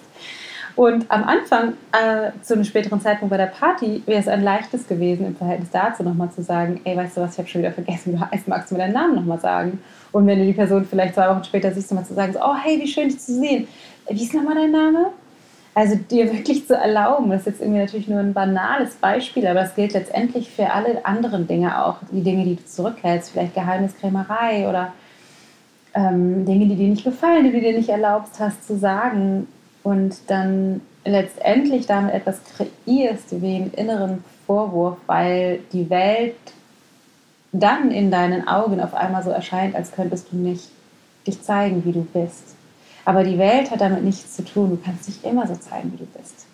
Und 0.76 1.10
am 1.10 1.24
Anfang, 1.24 1.74
äh, 1.94 2.32
zu 2.42 2.54
einem 2.54 2.66
späteren 2.66 3.00
Zeitpunkt 3.00 3.32
bei 3.32 3.38
der 3.38 3.46
Party, 3.46 4.04
wäre 4.06 4.20
es 4.20 4.28
ein 4.28 4.44
leichtes 4.44 4.86
gewesen, 4.88 5.26
im 5.26 5.36
Verhältnis 5.36 5.70
dazu 5.72 6.04
nochmal 6.04 6.30
zu 6.32 6.42
sagen, 6.44 6.82
ey, 6.84 6.98
weißt 6.98 7.16
du 7.16 7.22
was, 7.22 7.34
ich 7.34 7.38
habe 7.38 7.48
schon 7.48 7.62
wieder 7.62 7.72
vergessen, 7.72 8.12
wie 8.12 8.18
du 8.18 8.30
heißt, 8.30 8.48
magst 8.50 8.72
du 8.72 8.76
mir 8.76 8.82
deinen 8.82 8.94
Namen 8.94 9.16
nochmal 9.16 9.40
sagen? 9.40 9.82
Und 10.12 10.28
wenn 10.28 10.38
du 10.38 10.46
die 10.46 10.54
Person 10.54 10.86
vielleicht 10.86 11.16
zwei 11.16 11.30
Wochen 11.30 11.46
später 11.46 11.72
siehst, 11.72 11.92
nochmal 11.92 12.06
zu 12.06 12.14
sagen, 12.14 12.34
so, 12.34 12.40
oh, 12.42 12.56
hey, 12.62 12.78
wie 12.82 12.88
schön 12.88 13.08
dich 13.08 13.20
zu 13.20 13.34
sehen. 13.34 13.70
Wie 14.10 14.24
ist 14.24 14.34
nochmal 14.34 14.56
dein 14.56 14.72
Name? 14.72 15.12
Also 15.74 15.96
dir 15.96 16.32
wirklich 16.32 16.68
zu 16.68 16.76
erlauben, 16.76 17.30
das 17.30 17.42
ist 17.42 17.48
jetzt 17.48 17.62
irgendwie 17.62 17.80
natürlich 17.80 18.08
nur 18.08 18.20
ein 18.20 18.34
banales 18.34 18.96
Beispiel, 18.96 19.46
aber 19.46 19.62
es 19.62 19.76
gilt 19.76 19.92
letztendlich 19.92 20.50
für 20.50 20.72
alle 20.72 21.06
anderen 21.06 21.48
Dinge 21.48 21.84
auch, 21.84 21.98
die 22.12 22.24
Dinge, 22.24 22.46
die 22.46 22.56
du 22.56 22.66
zurückhältst, 22.66 23.32
vielleicht 23.32 23.56
Geheimniskrämerei 23.56 24.70
oder 24.70 24.94
ähm, 25.94 26.46
Dinge, 26.46 26.68
die 26.68 26.76
dir 26.76 26.88
nicht 26.88 27.04
gefallen, 27.04 27.44
die 27.44 27.52
du 27.52 27.60
dir 27.60 27.74
nicht 27.74 27.90
erlaubst 27.90 28.40
hast 28.40 28.66
zu 28.66 28.78
sagen 28.78 29.48
und 29.84 30.16
dann 30.28 30.80
letztendlich 31.04 31.88
damit 31.88 32.14
etwas 32.14 32.40
kreierst 32.44 33.42
wie 33.42 33.56
einen 33.56 33.74
inneren 33.74 34.24
Vorwurf, 34.48 34.98
weil 35.08 35.60
die 35.74 35.90
Welt 35.90 36.36
dann 37.52 37.92
in 37.92 38.12
deinen 38.12 38.48
Augen 38.48 38.80
auf 38.80 38.94
einmal 38.94 39.24
so 39.24 39.30
erscheint, 39.30 39.76
als 39.76 39.92
könntest 39.92 40.32
du 40.32 40.38
nicht 40.38 40.70
dich 41.28 41.42
zeigen, 41.42 41.84
wie 41.86 41.92
du 41.92 42.02
bist. 42.02 42.55
Aber 43.06 43.24
die 43.24 43.38
Welt 43.38 43.70
hat 43.72 43.82
damit 43.82 44.04
nichts 44.04 44.36
zu 44.36 44.44
tun. 44.44 44.72
Du 44.72 44.78
kannst 44.84 45.08
dich 45.08 45.24
immer 45.24 45.48
so 45.48 45.56
zeigen, 45.56 45.94
wie 45.94 45.98
du 45.98 46.06
bist. 46.06 46.48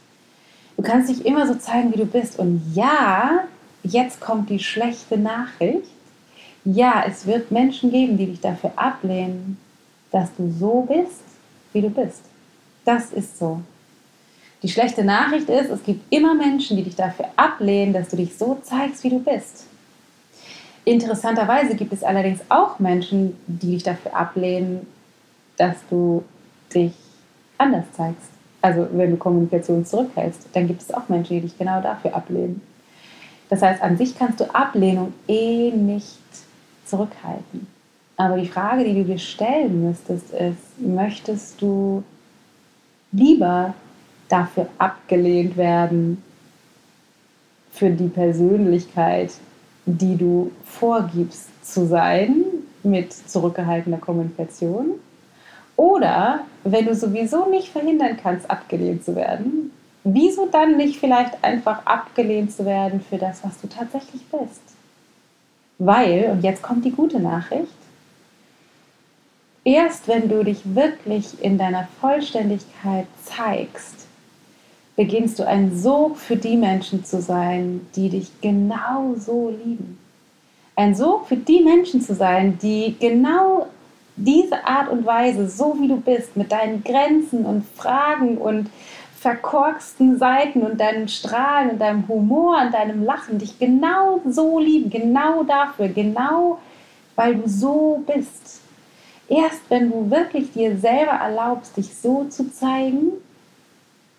Du 0.76 0.84
kannst 0.84 1.10
dich 1.10 1.26
immer 1.26 1.48
so 1.48 1.56
zeigen, 1.56 1.94
wie 1.94 1.98
du 1.98 2.06
bist. 2.06 2.38
Und 2.38 2.62
ja, 2.76 3.46
jetzt 3.84 4.20
kommt 4.20 4.50
die 4.50 4.60
schlechte 4.60 5.18
Nachricht. 5.18 5.90
Ja, 6.66 7.04
es 7.08 7.26
wird 7.26 7.52
Menschen 7.52 7.90
geben, 7.90 8.18
die 8.18 8.28
dich 8.28 8.42
dafür 8.42 8.72
ablehnen, 8.76 9.58
dass 10.12 10.30
du 10.36 10.52
so 10.52 10.82
bist, 10.82 11.24
wie 11.74 11.82
du 11.82 11.90
bist. 11.90 12.22
Das 12.86 13.12
ist 13.12 13.40
so. 13.40 13.62
Die 14.62 14.70
schlechte 14.70 15.04
Nachricht 15.04 15.50
ist, 15.50 15.70
es 15.70 15.84
gibt 15.84 16.14
immer 16.14 16.36
Menschen, 16.36 16.78
die 16.78 16.84
dich 16.84 16.96
dafür 16.96 17.26
ablehnen, 17.36 17.94
dass 17.94 18.10
du 18.10 18.18
dich 18.18 18.38
so 18.38 18.60
zeigst, 18.62 19.04
wie 19.04 19.10
du 19.10 19.20
bist. 19.20 19.66
Interessanterweise 20.86 21.76
gibt 21.76 21.94
es 21.94 22.04
allerdings 22.04 22.42
auch 22.50 22.78
Menschen, 22.80 23.36
die 23.48 23.72
dich 23.72 23.84
dafür 23.84 24.16
ablehnen, 24.16 24.86
dass 25.58 25.76
du 25.90 26.24
dich 26.74 26.94
anders 27.58 27.86
zeigst. 27.94 28.30
Also 28.62 28.88
wenn 28.92 29.12
du 29.12 29.18
Kommunikation 29.18 29.86
zurückhältst, 29.86 30.48
dann 30.54 30.68
gibt 30.68 30.82
es 30.82 30.94
auch 30.94 31.10
Menschen, 31.10 31.36
die 31.36 31.42
dich 31.42 31.58
genau 31.58 31.82
dafür 31.82 32.16
ablehnen. 32.16 32.62
Das 33.50 33.62
heißt, 33.62 33.82
an 33.82 33.98
sich 33.98 34.18
kannst 34.18 34.40
du 34.40 34.56
Ablehnung 34.56 35.14
eh 35.28 35.72
nicht 35.72 36.20
zurückhalten. 36.86 37.68
Aber 38.18 38.38
die 38.38 38.48
Frage, 38.48 38.84
die 38.84 38.94
du 38.94 39.04
dir 39.04 39.18
stellen 39.18 39.88
müsstest, 39.88 40.32
ist, 40.32 40.80
möchtest 40.80 41.62
du 41.62 42.04
lieber 43.12 43.74
dafür 44.30 44.68
abgelehnt 44.78 45.58
werden, 45.58 46.24
für 47.72 47.90
die 47.90 48.10
Persönlichkeit, 48.10 49.32
die 49.86 50.16
du 50.16 50.52
vorgibst 50.66 51.50
zu 51.66 51.88
sein 51.88 52.44
mit 52.84 53.14
zurückgehaltener 53.14 53.98
Kommunikation. 53.98 54.92
Oder 55.76 56.42
wenn 56.64 56.86
du 56.86 56.96
sowieso 56.96 57.50
nicht 57.50 57.70
verhindern 57.70 58.18
kannst, 58.22 58.50
abgelehnt 58.50 59.04
zu 59.04 59.16
werden, 59.16 59.72
wieso 60.04 60.48
dann 60.48 60.78
nicht 60.78 61.00
vielleicht 61.00 61.44
einfach 61.44 61.86
abgelehnt 61.86 62.52
zu 62.52 62.66
werden 62.66 63.02
für 63.02 63.18
das, 63.18 63.44
was 63.44 63.60
du 63.62 63.68
tatsächlich 63.68 64.22
bist? 64.28 64.62
Weil, 65.78 66.30
und 66.32 66.44
jetzt 66.44 66.62
kommt 66.62 66.86
die 66.86 66.92
gute 66.92 67.20
Nachricht, 67.20 67.72
erst 69.64 70.08
wenn 70.08 70.30
du 70.30 70.44
dich 70.44 70.62
wirklich 70.76 71.44
in 71.44 71.58
deiner 71.58 71.88
Vollständigkeit 72.00 73.08
zeigst, 73.24 74.08
beginnst 74.96 75.40
du 75.40 75.48
ein 75.48 75.76
Sog 75.76 76.18
für 76.18 76.36
die 76.36 76.58
Menschen 76.58 77.04
zu 77.06 77.22
sein, 77.22 77.88
die 77.96 78.10
dich 78.10 78.30
genau 78.42 79.16
so 79.18 79.50
lieben. 79.50 79.98
Ein 80.76 80.96
Sog 80.96 81.28
für 81.28 81.38
die 81.38 81.62
Menschen 81.62 82.02
zu 82.02 82.14
sein, 82.14 82.60
die 82.62 82.96
genau 83.00 83.68
diese 84.24 84.66
Art 84.66 84.90
und 84.90 85.06
Weise, 85.06 85.50
so 85.50 85.76
wie 85.80 85.88
du 85.88 85.98
bist, 85.98 86.36
mit 86.38 86.52
deinen 86.52 86.84
Grenzen 86.84 87.46
und 87.46 87.66
Fragen 87.76 88.38
und 88.38 88.70
verkorksten 89.20 90.18
Seiten 90.18 90.64
und 90.64 90.82
deinem 90.82 91.08
Strahlen 91.08 91.72
und 91.72 91.80
deinem 91.80 92.08
Humor 92.08 92.60
und 92.66 92.74
deinem 92.74 93.04
Lachen 93.04 93.38
dich 93.38 93.60
genau 93.60 94.20
so 94.28 94.60
lieben, 94.60 94.90
genau 94.90 95.44
dafür, 95.44 95.90
genau 95.90 96.58
weil 97.16 97.36
du 97.36 97.48
so 97.48 98.04
bist. 98.08 98.62
Erst 99.30 99.62
wenn 99.70 99.92
du 99.92 100.10
wirklich 100.10 100.52
dir 100.54 100.76
selber 100.78 101.12
erlaubst, 101.12 101.78
dich 101.78 101.96
so 101.96 102.26
zu 102.26 102.52
zeigen, 102.52 103.12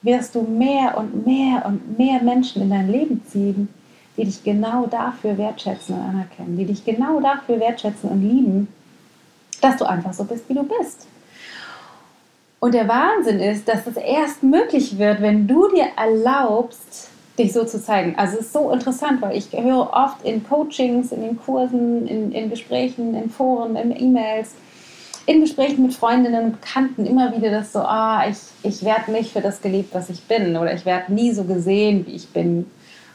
wirst 0.03 0.35
du 0.35 0.43
mehr 0.43 0.97
und 0.97 1.27
mehr 1.27 1.67
und 1.67 1.99
mehr 1.99 2.23
Menschen 2.23 2.62
in 2.62 2.71
dein 2.71 2.91
Leben 2.91 3.23
ziehen, 3.27 3.69
die 4.17 4.25
dich 4.25 4.43
genau 4.45 4.87
dafür 4.87 5.37
wertschätzen 5.37 5.97
und 5.97 6.01
anerkennen, 6.01 6.57
die 6.57 6.67
dich 6.67 6.85
genau 6.85 7.21
dafür 7.21 7.59
wertschätzen 7.61 8.11
und 8.11 8.23
lieben, 8.23 8.69
dass 9.62 9.79
du 9.79 9.87
einfach 9.87 10.12
so 10.12 10.25
bist, 10.25 10.46
wie 10.48 10.55
du 10.55 10.64
bist. 10.64 11.07
Und 12.61 12.75
der 12.75 12.87
Wahnsinn 12.87 13.40
ist, 13.40 13.66
dass 13.66 13.87
es 13.87 13.96
erst 13.96 14.42
möglich 14.42 14.98
wird, 14.98 15.22
wenn 15.22 15.48
du 15.48 15.68
dir 15.68 15.87
erlaubst, 15.96 17.09
dich 17.38 17.53
so 17.53 17.64
zu 17.64 17.83
zeigen. 17.83 18.14
Also 18.16 18.38
es 18.38 18.46
ist 18.46 18.53
so 18.53 18.70
interessant, 18.70 19.22
weil 19.22 19.37
ich 19.37 19.51
höre 19.53 19.90
oft 19.92 20.22
in 20.25 20.46
Coachings, 20.46 21.12
in 21.12 21.22
den 21.22 21.38
Kursen, 21.38 22.07
in, 22.07 22.33
in 22.33 22.51
Gesprächen, 22.51 23.14
in 23.14 23.31
Foren, 23.31 23.75
in 23.77 23.90
E-Mails, 23.98 24.51
in 25.27 25.40
Gesprächen 25.40 25.83
mit 25.83 25.94
Freundinnen 25.94 26.44
und 26.44 26.61
Bekannten 26.61 27.07
immer 27.07 27.35
wieder 27.35 27.51
das 27.51 27.72
so, 27.72 27.81
ah, 27.81 28.25
ich, 28.29 28.38
ich 28.62 28.85
werde 28.85 29.12
nicht 29.12 29.33
für 29.33 29.40
das 29.40 29.62
geliebt, 29.62 29.94
was 29.94 30.11
ich 30.11 30.22
bin 30.22 30.57
oder 30.57 30.75
ich 30.75 30.85
werde 30.85 31.12
nie 31.12 31.33
so 31.33 31.44
gesehen, 31.44 32.07
wie 32.07 32.12
ich 32.12 32.29
bin. 32.29 32.66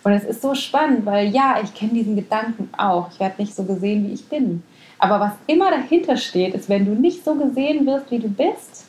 Und 0.04 0.14
es 0.14 0.24
ist 0.24 0.42
so 0.42 0.56
spannend, 0.56 1.06
weil 1.06 1.28
ja, 1.30 1.60
ich 1.62 1.74
kenne 1.74 1.94
diesen 1.94 2.16
Gedanken 2.16 2.70
auch. 2.78 3.12
Ich 3.12 3.20
werde 3.20 3.42
nicht 3.42 3.56
so 3.56 3.64
gesehen, 3.64 4.08
wie 4.08 4.14
ich 4.14 4.28
bin. 4.28 4.64
Aber 5.00 5.20
was 5.20 5.34
immer 5.46 5.70
dahinter 5.72 6.18
steht, 6.18 6.56
ist, 6.56 6.70
wenn 6.70 6.86
du 6.86 6.92
nicht 6.92 7.24
so 7.24 7.36
gesehen 7.36 7.86
wirst, 7.86 8.10
wie 8.10 8.20
du 8.20 8.30
bist, 8.30 8.86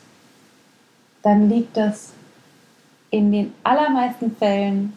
dann 1.21 1.49
liegt 1.49 1.77
das 1.77 2.13
in 3.11 3.31
den 3.31 3.53
allermeisten 3.63 4.35
Fällen 4.35 4.93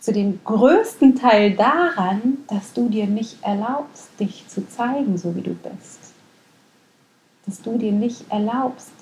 zu 0.00 0.12
dem 0.12 0.40
größten 0.44 1.16
Teil 1.16 1.52
daran, 1.52 2.38
dass 2.48 2.72
du 2.72 2.88
dir 2.88 3.06
nicht 3.06 3.42
erlaubst, 3.42 4.08
dich 4.20 4.46
zu 4.48 4.68
zeigen, 4.68 5.18
so 5.18 5.34
wie 5.34 5.42
du 5.42 5.54
bist 5.54 6.08
dass 7.48 7.62
du 7.62 7.78
dir 7.78 7.92
nicht 7.92 8.30
erlaubst, 8.30 8.92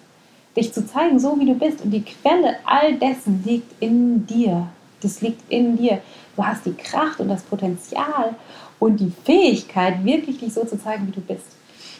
dich 0.56 0.72
zu 0.72 0.86
zeigen, 0.86 1.18
so 1.18 1.38
wie 1.38 1.46
du 1.46 1.54
bist. 1.54 1.82
Und 1.82 1.90
die 1.90 2.04
Quelle 2.04 2.56
all 2.64 2.94
dessen 2.94 3.42
liegt 3.44 3.82
in 3.82 4.26
dir. 4.26 4.68
Das 5.02 5.20
liegt 5.20 5.50
in 5.50 5.76
dir. 5.76 6.00
Du 6.36 6.44
hast 6.44 6.64
die 6.64 6.74
Kraft 6.74 7.20
und 7.20 7.28
das 7.28 7.42
Potenzial 7.42 8.34
und 8.78 9.00
die 9.00 9.12
Fähigkeit, 9.24 10.04
wirklich 10.04 10.38
dich 10.38 10.54
so 10.54 10.64
zu 10.64 10.78
zeigen, 10.78 11.06
wie 11.06 11.12
du 11.12 11.20
bist. 11.20 11.56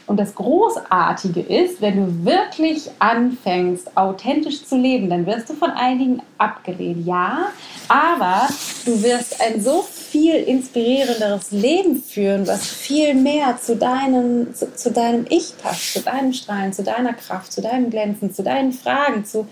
Und 0.07 0.21
das 0.21 0.37
Großartige 0.37 1.41
ist, 1.41 1.81
wenn 1.81 1.97
du 1.97 2.25
wirklich 2.25 2.89
anfängst, 3.01 3.97
authentisch 3.97 4.65
zu 4.65 4.77
leben, 4.77 5.11
dann 5.11 5.27
wirst 5.27 5.51
du 5.51 5.55
von 5.55 5.71
einigen 5.71 6.23
abgelehnt, 6.39 7.05
ja, 7.05 7.49
aber 7.89 8.49
du 8.85 9.03
wirst 9.03 9.41
ein 9.41 9.61
so 9.61 9.83
viel 9.83 10.35
inspirierenderes 10.35 11.51
Leben 11.51 12.01
führen, 12.01 12.47
was 12.47 12.69
viel 12.69 13.15
mehr 13.15 13.59
zu 13.61 13.75
deinem, 13.75 14.55
zu, 14.55 14.73
zu 14.77 14.93
deinem 14.93 15.27
Ich 15.29 15.59
passt, 15.59 15.95
zu 15.95 16.01
deinem 16.01 16.33
Strahlen, 16.33 16.73
zu 16.73 16.85
deiner 16.85 17.12
Kraft, 17.12 17.53
zu 17.53 17.61
deinem 17.61 17.91
Glänzen, 17.91 18.33
zu 18.33 18.45
deinen 18.45 18.73
Fragen, 18.73 19.25
zu, 19.25 19.49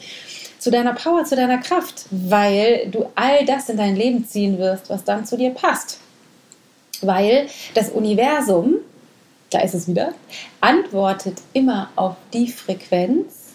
zu 0.60 0.70
deiner 0.70 0.94
Power, 0.94 1.24
zu 1.24 1.34
deiner 1.34 1.58
Kraft, 1.58 2.06
weil 2.10 2.88
du 2.92 3.06
all 3.16 3.44
das 3.44 3.68
in 3.68 3.76
dein 3.76 3.96
Leben 3.96 4.24
ziehen 4.24 4.58
wirst, 4.58 4.88
was 4.88 5.02
dann 5.02 5.26
zu 5.26 5.36
dir 5.36 5.50
passt. 5.50 5.98
Weil 7.02 7.48
das 7.74 7.90
Universum 7.90 8.76
da 9.54 9.60
ist 9.60 9.74
es 9.74 9.86
wieder, 9.86 10.12
antwortet 10.60 11.40
immer 11.52 11.88
auf 11.94 12.16
die 12.32 12.48
Frequenz 12.48 13.52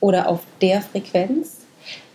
oder 0.00 0.28
auf 0.28 0.40
der 0.60 0.82
Frequenz, 0.82 1.60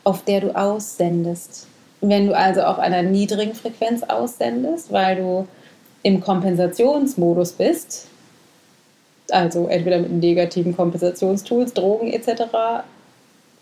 auf 0.04 0.24
der 0.24 0.41
du 0.41 0.56
aussendest. 0.56 1.67
Wenn 2.02 2.28
du 2.28 2.38
also 2.38 2.62
auf 2.62 2.78
einer 2.78 3.02
niedrigen 3.02 3.56
Frequenz 3.56 4.04
aussendest, 4.04 4.91
weil 4.91 5.15
du 5.15 5.48
im 6.04 6.22
Kompensationsmodus 6.22 7.54
bist, 7.54 8.08
also 9.32 9.67
entweder 9.67 10.00
mit 10.00 10.12
negativen 10.12 10.76
Kompensationstools, 10.76 11.74
Drogen 11.74 12.12
etc. 12.12 12.43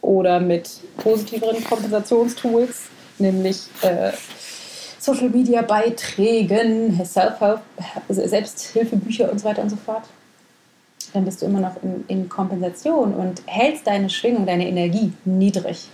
oder 0.01 0.41
mit 0.41 0.69
positiveren 0.97 1.63
Kompensationstools, 1.63 2.89
nämlich 3.19 3.59
äh, 3.83 4.11
Social 5.01 5.29
Media 5.29 5.61
Beiträgen, 5.63 7.01
Selbsthilfebücher 7.03 9.31
und 9.31 9.39
so 9.39 9.45
weiter 9.45 9.63
und 9.63 9.71
so 9.71 9.75
fort, 9.75 10.03
dann 11.11 11.25
bist 11.25 11.41
du 11.41 11.47
immer 11.47 11.59
noch 11.59 11.81
in, 11.81 12.05
in 12.07 12.29
Kompensation 12.29 13.15
und 13.15 13.41
hältst 13.47 13.87
deine 13.87 14.11
Schwingung, 14.11 14.45
deine 14.45 14.67
Energie 14.67 15.11
niedrig. 15.25 15.87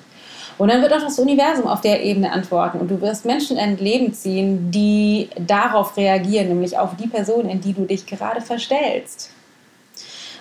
Und 0.58 0.70
dann 0.70 0.82
wird 0.82 0.92
auch 0.92 1.02
das 1.02 1.18
Universum 1.20 1.68
auf 1.68 1.80
der 1.80 2.04
Ebene 2.04 2.34
antworten 2.34 2.80
und 2.80 2.92
du 2.92 3.00
wirst 3.00 3.24
Menschen 3.24 3.56
in 3.56 3.78
Leben 3.78 4.14
ziehen, 4.14 4.72
die 4.72 5.30
darauf 5.40 5.96
reagieren, 5.96 6.50
nämlich 6.50 6.78
auf 6.78 6.98
die 6.98 7.08
Person, 7.08 7.48
in 7.48 7.62
die 7.62 7.72
du 7.72 7.86
dich 7.86 8.08
gerade 8.08 8.42
verstellst. 8.42 9.32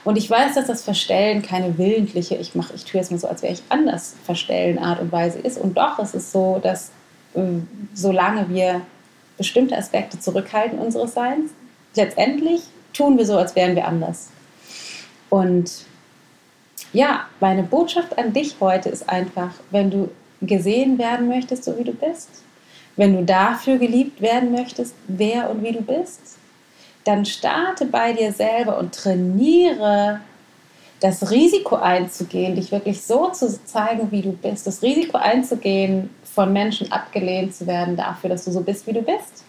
Und 0.03 0.19
ich 0.19 0.29
weiß, 0.29 0.57
dass 0.57 0.67
das 0.67 0.83
Verstellen 0.83 1.43
keine 1.43 1.79
willentliche, 1.79 2.35
ich 2.35 2.57
mache, 2.57 2.75
ich 2.75 2.85
tue 2.85 3.01
es 3.01 3.13
mir 3.13 3.19
so, 3.19 3.29
als 3.29 3.43
wäre 3.43 3.53
ich 3.53 3.63
anders 3.69 4.17
verstellen 4.25 4.81
Art 4.81 5.01
und 5.01 5.13
Weise 5.13 5.39
ist. 5.39 5.57
Und 5.57 5.77
doch 5.77 6.01
ist 6.01 6.17
es 6.17 6.33
so, 6.33 6.59
dass 6.61 6.91
solange 7.95 8.49
wir 8.49 8.83
bestimmte 9.37 9.77
Aspekte 9.77 10.19
zurückhalten 10.19 10.79
unseres 10.79 11.15
Seins, 11.15 11.51
letztendlich 11.95 12.63
tun 12.93 13.19
wir 13.19 13.27
so, 13.27 13.37
als 13.37 13.55
wären 13.55 13.77
wir 13.77 13.87
anders. 13.87 14.31
Und 15.29 15.85
ja, 16.93 17.27
meine 17.41 17.63
Botschaft 17.63 18.19
an 18.19 18.33
dich 18.33 18.57
heute 18.61 18.89
ist 18.89 19.09
einfach, 19.09 19.51
wenn 19.71 19.91
du 19.91 20.11
gesehen 20.41 20.99
werden 20.99 21.29
möchtest, 21.29 21.65
so 21.65 21.79
wie 21.79 21.85
du 21.85 21.93
bist, 21.93 22.29
wenn 22.97 23.15
du 23.15 23.25
dafür 23.25 23.79
geliebt 23.79 24.21
werden 24.21 24.53
möchtest, 24.53 24.95
wer 25.09 25.51
und 25.51 25.63
wie 25.63 25.73
du 25.73 25.83
bist, 25.83 26.39
dann 27.05 27.25
starte 27.25 27.87
bei 27.87 28.13
dir 28.13 28.33
selber 28.33 28.79
und 28.79 28.95
trainiere 28.95 30.21
das 31.01 31.31
Risiko 31.31 31.77
einzugehen, 31.77 32.57
dich 32.57 32.73
wirklich 32.73 33.03
so 33.03 33.29
zu 33.29 33.63
zeigen, 33.65 34.11
wie 34.11 34.23
du 34.23 34.33
bist, 34.33 34.67
das 34.67 34.83
Risiko 34.83 35.19
einzugehen, 35.19 36.11
von 36.37 36.53
Menschen 36.53 36.93
abgelehnt 36.93 37.55
zu 37.55 37.67
werden 37.67 37.97
dafür, 37.97 38.29
dass 38.29 38.45
du 38.45 38.51
so 38.51 38.61
bist, 38.61 38.87
wie 38.87 38.93
du 38.93 39.01
bist. 39.01 39.43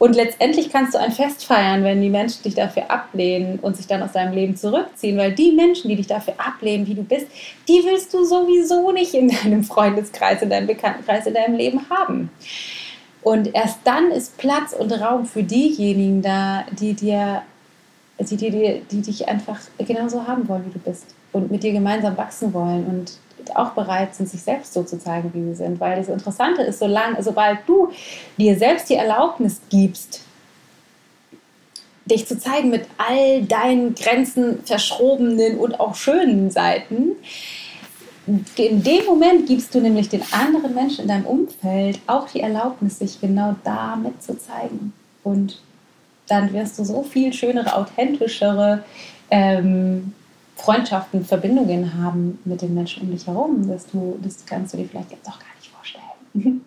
Und 0.00 0.16
letztendlich 0.16 0.70
kannst 0.70 0.94
du 0.94 0.98
ein 0.98 1.12
Fest 1.12 1.44
feiern, 1.44 1.84
wenn 1.84 2.02
die 2.02 2.10
Menschen 2.10 2.42
dich 2.42 2.56
dafür 2.56 2.90
ablehnen 2.90 3.60
und 3.60 3.76
sich 3.76 3.86
dann 3.86 4.02
aus 4.02 4.10
deinem 4.10 4.34
Leben 4.34 4.56
zurückziehen, 4.56 5.16
weil 5.16 5.32
die 5.32 5.52
Menschen, 5.52 5.88
die 5.88 5.94
dich 5.94 6.08
dafür 6.08 6.34
ablehnen, 6.38 6.88
wie 6.88 6.96
du 6.96 7.04
bist, 7.04 7.28
die 7.68 7.80
willst 7.84 8.12
du 8.12 8.24
sowieso 8.24 8.90
nicht 8.90 9.14
in 9.14 9.28
deinem 9.28 9.62
Freundeskreis, 9.62 10.42
in 10.42 10.50
deinem 10.50 10.66
Bekanntenkreis, 10.66 11.26
in 11.26 11.34
deinem 11.34 11.54
Leben 11.54 11.88
haben. 11.88 12.28
Und 13.22 13.54
erst 13.54 13.78
dann 13.84 14.10
ist 14.10 14.36
Platz 14.36 14.72
und 14.72 14.90
Raum 14.90 15.24
für 15.24 15.44
diejenigen 15.44 16.22
da, 16.22 16.64
die 16.72 16.94
dir, 16.94 17.42
die, 18.18 18.36
die, 18.36 18.82
die 18.90 19.00
dich 19.02 19.28
einfach 19.28 19.60
genauso 19.78 20.26
haben 20.26 20.48
wollen, 20.48 20.66
wie 20.66 20.72
du 20.72 20.80
bist 20.80 21.14
und 21.30 21.52
mit 21.52 21.62
dir 21.62 21.72
gemeinsam 21.72 22.16
wachsen 22.16 22.52
wollen 22.52 22.84
und 22.86 23.12
auch 23.56 23.70
bereit 23.70 24.14
sind, 24.14 24.28
sich 24.28 24.42
selbst 24.42 24.72
so 24.72 24.82
zu 24.82 24.98
zeigen, 24.98 25.30
wie 25.34 25.42
sie 25.50 25.54
sind. 25.54 25.80
Weil 25.80 25.96
das 25.96 26.08
Interessante 26.08 26.62
ist, 26.62 26.78
solange, 26.78 27.22
sobald 27.22 27.60
du 27.66 27.90
dir 28.38 28.56
selbst 28.56 28.88
die 28.88 28.94
Erlaubnis 28.94 29.60
gibst, 29.70 30.22
dich 32.04 32.26
zu 32.26 32.38
zeigen 32.38 32.70
mit 32.70 32.86
all 32.98 33.42
deinen 33.42 33.94
Grenzen, 33.94 34.64
verschrobenen 34.64 35.58
und 35.58 35.78
auch 35.78 35.94
schönen 35.94 36.50
Seiten, 36.50 37.12
in 38.26 38.82
dem 38.82 39.04
Moment 39.06 39.46
gibst 39.46 39.74
du 39.74 39.80
nämlich 39.80 40.08
den 40.08 40.22
anderen 40.30 40.74
Menschen 40.74 41.02
in 41.02 41.08
deinem 41.08 41.26
Umfeld 41.26 41.98
auch 42.06 42.28
die 42.28 42.40
Erlaubnis, 42.40 42.98
sich 42.98 43.20
genau 43.20 43.56
damit 43.64 44.22
zu 44.22 44.38
zeigen. 44.38 44.92
Und 45.24 45.60
dann 46.28 46.52
wirst 46.52 46.78
du 46.78 46.84
so 46.84 47.02
viel 47.02 47.32
schönere, 47.32 47.74
authentischere, 47.74 48.84
ähm, 49.30 50.12
Freundschaften, 50.56 51.24
Verbindungen 51.24 52.02
haben 52.02 52.38
mit 52.44 52.62
den 52.62 52.74
Menschen 52.74 53.02
um 53.02 53.10
dich 53.10 53.26
herum, 53.26 53.68
dass 53.68 53.86
du, 53.86 54.18
das 54.22 54.44
kannst 54.46 54.74
du 54.74 54.78
dir 54.78 54.88
vielleicht 54.88 55.10
jetzt 55.10 55.28
auch 55.28 55.38
gar 55.38 55.54
nicht 55.58 55.70
vorstellen. 55.70 56.02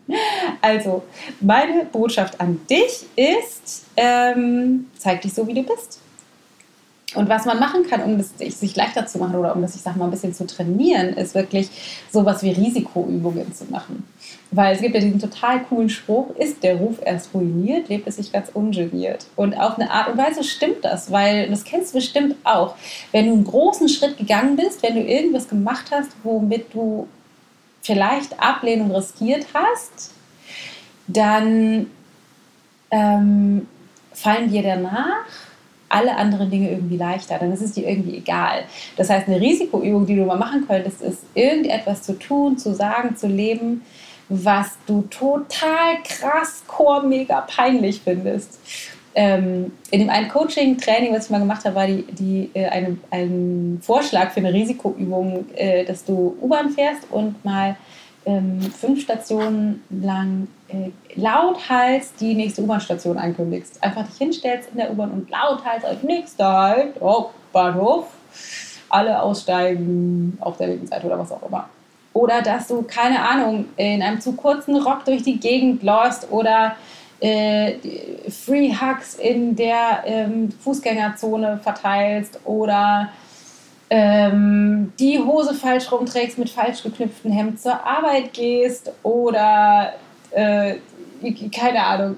Also, 0.61 1.03
meine 1.41 1.85
Botschaft 1.85 2.39
an 2.39 2.59
dich 2.69 3.05
ist, 3.15 3.85
ähm, 3.97 4.87
zeig 4.97 5.21
dich 5.21 5.33
so, 5.33 5.47
wie 5.47 5.53
du 5.53 5.63
bist. 5.63 5.99
Und 7.15 7.29
was 7.29 7.45
man 7.45 7.59
machen 7.59 7.83
kann, 7.87 8.03
um 8.03 8.17
das 8.17 8.33
sich 8.37 8.75
leichter 8.75 9.05
zu 9.05 9.19
machen 9.19 9.35
oder 9.35 9.55
um 9.55 9.61
das, 9.61 9.75
ich 9.75 9.81
sag 9.81 9.95
mal, 9.95 10.05
ein 10.05 10.11
bisschen 10.11 10.33
zu 10.33 10.45
trainieren, 10.45 11.13
ist 11.13 11.33
wirklich 11.33 11.69
sowas 12.11 12.43
wie 12.43 12.51
Risikoübungen 12.51 13.53
zu 13.53 13.65
machen. 13.65 14.03
Weil 14.55 14.73
es 14.73 14.81
gibt 14.81 14.95
ja 14.95 15.01
diesen 15.01 15.19
total 15.19 15.63
coolen 15.63 15.89
Spruch, 15.89 16.33
ist 16.37 16.63
der 16.63 16.77
Ruf 16.77 16.99
erst 17.03 17.33
ruiniert, 17.33 17.89
lebt 17.89 18.07
es 18.07 18.15
sich 18.15 18.31
ganz 18.31 18.49
ungeniert. 18.53 19.25
Und 19.35 19.53
auf 19.53 19.77
eine 19.77 19.91
Art 19.91 20.07
und 20.07 20.17
Weise 20.17 20.45
stimmt 20.45 20.85
das, 20.85 21.11
weil 21.11 21.49
das 21.49 21.65
kennst 21.65 21.93
du 21.93 21.97
bestimmt 21.97 22.37
auch. 22.45 22.75
Wenn 23.11 23.25
du 23.25 23.33
einen 23.33 23.43
großen 23.43 23.89
Schritt 23.89 24.17
gegangen 24.17 24.55
bist, 24.55 24.81
wenn 24.81 24.95
du 24.95 25.01
irgendwas 25.01 25.49
gemacht 25.49 25.87
hast, 25.91 26.11
womit 26.23 26.73
du 26.73 27.05
vielleicht 27.81 28.39
Ablehnung 28.39 28.91
riskiert 28.91 29.45
hast, 29.53 30.13
dann 31.07 31.87
ähm, 32.91 33.67
fallen 34.13 34.49
dir 34.49 34.63
danach 34.63 35.25
alle 35.89 36.15
anderen 36.15 36.49
Dinge 36.49 36.71
irgendwie 36.71 36.97
leichter, 36.97 37.37
dann 37.39 37.51
ist 37.51 37.61
es 37.61 37.73
dir 37.73 37.89
irgendwie 37.89 38.17
egal. 38.17 38.63
Das 38.95 39.09
heißt, 39.09 39.27
eine 39.27 39.41
Risikoübung, 39.41 40.05
die 40.05 40.15
du 40.15 40.23
mal 40.23 40.37
machen 40.37 40.65
könntest, 40.65 41.01
ist 41.01 41.23
irgendetwas 41.33 42.03
zu 42.03 42.17
tun, 42.17 42.57
zu 42.57 42.73
sagen, 42.73 43.17
zu 43.17 43.27
leben, 43.27 43.81
was 44.29 44.77
du 44.85 45.03
total 45.03 46.01
krass, 46.03 46.63
core, 46.67 47.05
mega 47.05 47.41
peinlich 47.41 48.01
findest. 48.01 48.59
Ähm, 49.17 49.71
in 49.91 50.01
dem 50.01 50.09
einen 50.09 50.27
Coaching-Training, 50.27 51.13
was 51.13 51.25
ich 51.25 51.29
mal 51.31 51.39
gemacht 51.39 51.63
habe, 51.63 51.75
war 51.75 51.87
die, 51.87 52.03
die, 52.03 52.49
äh, 52.53 52.65
eine, 52.65 52.97
ein 53.11 53.79
Vorschlag 53.81 54.31
für 54.31 54.41
eine 54.41 54.51
Risikoübung, 54.51 55.45
äh, 55.55 55.85
dass 55.85 56.03
du 56.03 56.35
U-Bahn 56.41 56.71
fährst 56.71 57.09
und 57.11 57.43
mal 57.45 57.77
ähm, 58.25 58.59
fünf 58.61 59.01
Stationen 59.01 59.83
lang 59.89 60.47
äh, 60.67 60.89
lauthals 61.15 62.13
die 62.15 62.33
nächste 62.33 62.63
U-Bahn-Station 62.63 63.17
ankündigst. 63.17 63.81
Einfach 63.81 64.05
dich 64.05 64.17
hinstellst 64.17 64.69
in 64.71 64.77
der 64.77 64.91
U-Bahn 64.91 65.11
und 65.11 65.29
lauthals 65.29 65.85
als 65.85 66.03
nächster 66.03 66.51
halt, 66.51 66.95
oh, 66.99 67.29
Bahnhof, 67.53 68.07
alle 68.89 69.21
aussteigen 69.21 70.37
auf 70.41 70.57
der 70.57 70.67
linken 70.67 70.87
Seite 70.87 71.07
oder 71.07 71.19
was 71.19 71.31
auch 71.31 71.43
immer. 71.47 71.69
Oder 72.15 72.41
dass 72.41 72.67
du, 72.67 72.81
keine 72.83 73.19
Ahnung, 73.19 73.65
in 73.75 74.01
einem 74.01 74.21
zu 74.21 74.37
kurzen 74.37 74.77
Rock 74.77 75.03
durch 75.03 75.21
die 75.21 75.37
Gegend 75.37 75.83
läufst 75.83 76.31
oder 76.31 76.77
äh, 77.19 77.73
Free 78.29 78.71
Hugs 78.71 79.15
in 79.15 79.53
der 79.57 80.03
ähm, 80.05 80.49
Fußgängerzone 80.63 81.59
verteilst 81.61 82.39
oder 82.45 83.09
ähm, 83.89 84.93
die 84.97 85.19
Hose 85.19 85.53
falsch 85.55 85.91
rumträgst, 85.91 86.37
mit 86.37 86.49
falsch 86.49 86.83
geknüpftem 86.83 87.33
Hemd 87.33 87.59
zur 87.59 87.85
Arbeit 87.85 88.31
gehst 88.31 88.93
oder 89.03 89.91
äh, 90.31 90.75
keine 91.53 91.83
Ahnung, 91.83 92.17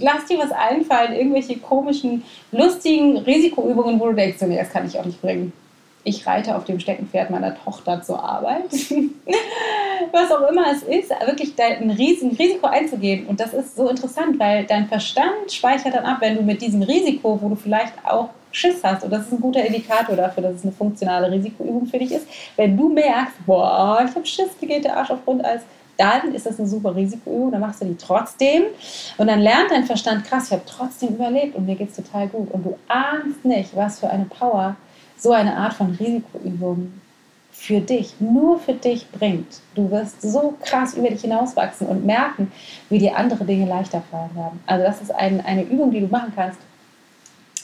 lass 0.00 0.24
dir 0.24 0.38
was 0.38 0.50
einfallen, 0.50 1.14
irgendwelche 1.14 1.58
komischen, 1.58 2.24
lustigen 2.50 3.18
Risikoübungen, 3.18 4.00
wo 4.00 4.08
du 4.08 4.14
denkst, 4.14 4.38
nee, 4.48 4.58
das 4.58 4.70
kann 4.70 4.84
ich 4.84 4.98
auch 4.98 5.04
nicht 5.04 5.22
bringen. 5.22 5.52
Ich 6.04 6.26
reite 6.26 6.56
auf 6.56 6.64
dem 6.64 6.80
Steckenpferd 6.80 7.30
meiner 7.30 7.56
Tochter 7.56 8.02
zur 8.02 8.22
Arbeit. 8.22 8.70
was 10.12 10.30
auch 10.30 10.48
immer 10.48 10.66
es 10.72 10.82
ist, 10.82 11.10
wirklich 11.26 11.54
ein 11.60 11.90
Risiko 11.90 12.66
einzugehen. 12.66 13.26
Und 13.26 13.40
das 13.40 13.52
ist 13.54 13.76
so 13.76 13.88
interessant, 13.88 14.38
weil 14.38 14.64
dein 14.64 14.86
Verstand 14.86 15.50
speichert 15.50 15.94
dann 15.94 16.04
ab, 16.04 16.18
wenn 16.20 16.36
du 16.36 16.42
mit 16.42 16.60
diesem 16.62 16.82
Risiko, 16.82 17.38
wo 17.40 17.48
du 17.48 17.56
vielleicht 17.56 17.94
auch 18.04 18.30
Schiss 18.50 18.82
hast, 18.82 19.04
und 19.04 19.10
das 19.12 19.26
ist 19.26 19.32
ein 19.32 19.40
guter 19.40 19.64
Indikator 19.64 20.16
dafür, 20.16 20.44
dass 20.44 20.56
es 20.56 20.62
eine 20.62 20.72
funktionale 20.72 21.30
Risikoübung 21.30 21.86
für 21.86 21.98
dich 21.98 22.12
ist, 22.12 22.26
wenn 22.56 22.76
du 22.76 22.88
merkst, 22.88 23.34
boah, 23.46 24.04
ich 24.08 24.14
habe 24.14 24.24
Schiss, 24.24 24.50
wie 24.60 24.66
geht 24.66 24.84
der 24.84 24.96
Arsch 24.96 25.10
auf 25.10 25.24
Grundeis, 25.24 25.62
dann 25.98 26.32
ist 26.32 26.46
das 26.46 26.58
eine 26.58 26.68
super 26.68 26.94
Risikoübung, 26.94 27.50
dann 27.50 27.60
machst 27.60 27.82
du 27.82 27.84
die 27.84 27.96
trotzdem 27.96 28.62
und 29.18 29.26
dann 29.26 29.40
lernt 29.40 29.70
dein 29.70 29.84
Verstand, 29.84 30.24
krass, 30.24 30.46
ich 30.46 30.52
habe 30.52 30.62
trotzdem 30.64 31.10
überlebt 31.10 31.56
und 31.56 31.66
mir 31.66 31.74
geht 31.74 31.90
es 31.90 31.96
total 31.96 32.28
gut. 32.28 32.50
Und 32.52 32.64
du 32.64 32.78
ahnst 32.86 33.44
nicht, 33.44 33.74
was 33.76 33.98
für 33.98 34.08
eine 34.08 34.24
Power 34.24 34.76
so 35.18 35.32
eine 35.32 35.56
Art 35.56 35.74
von 35.74 35.90
Risikoübung 35.92 36.92
für 37.50 37.80
dich, 37.80 38.14
nur 38.20 38.60
für 38.60 38.74
dich 38.74 39.10
bringt. 39.10 39.60
Du 39.74 39.90
wirst 39.90 40.22
so 40.22 40.54
krass 40.62 40.94
über 40.94 41.08
dich 41.10 41.22
hinauswachsen 41.22 41.86
und 41.86 42.06
merken, 42.06 42.52
wie 42.88 42.98
dir 42.98 43.16
andere 43.16 43.44
Dinge 43.44 43.66
leichter 43.66 44.02
fallen 44.10 44.34
werden. 44.36 44.60
Also 44.66 44.84
das 44.84 45.02
ist 45.02 45.14
ein, 45.14 45.44
eine 45.44 45.62
Übung, 45.62 45.90
die 45.90 46.00
du 46.00 46.06
machen 46.06 46.32
kannst, 46.34 46.58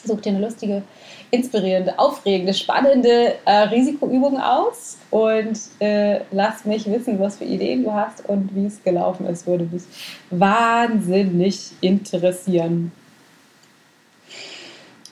Such 0.05 0.21
dir 0.21 0.29
eine 0.29 0.41
lustige, 0.45 0.83
inspirierende, 1.31 1.97
aufregende, 1.97 2.53
spannende 2.53 3.35
äh, 3.45 3.51
Risikoübung 3.51 4.39
aus 4.39 4.97
und 5.09 5.59
äh, 5.79 6.19
lass 6.31 6.63
mich 6.65 6.85
wissen, 6.85 7.19
was 7.19 7.37
für 7.37 7.45
Ideen 7.45 7.83
du 7.83 7.91
hast 7.91 8.27
und 8.29 8.55
wie 8.55 8.67
es 8.67 8.83
gelaufen 8.83 9.25
ist. 9.25 9.47
Würde 9.47 9.65
mich 9.65 9.83
wahnsinnig 10.29 11.71
interessieren. 11.81 12.91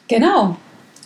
Genau, 0.07 0.57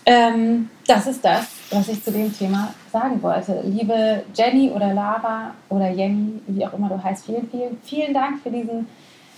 ähm, 0.07 0.69
das 0.87 1.05
ist 1.05 1.23
das, 1.23 1.47
was 1.69 1.89
ich 1.89 2.01
zu 2.01 2.13
dem 2.13 2.33
Thema 2.33 2.73
sagen 2.93 3.21
wollte. 3.21 3.61
Liebe 3.65 4.23
Jenny 4.33 4.69
oder 4.69 4.93
Lara 4.93 5.51
oder 5.67 5.89
Jenny, 5.89 6.41
wie 6.47 6.65
auch 6.65 6.71
immer 6.71 6.87
du 6.87 7.03
heißt, 7.03 7.25
vielen, 7.25 7.49
vielen, 7.49 7.77
vielen 7.83 8.13
Dank 8.13 8.41
für 8.41 8.49
diesen 8.49 8.87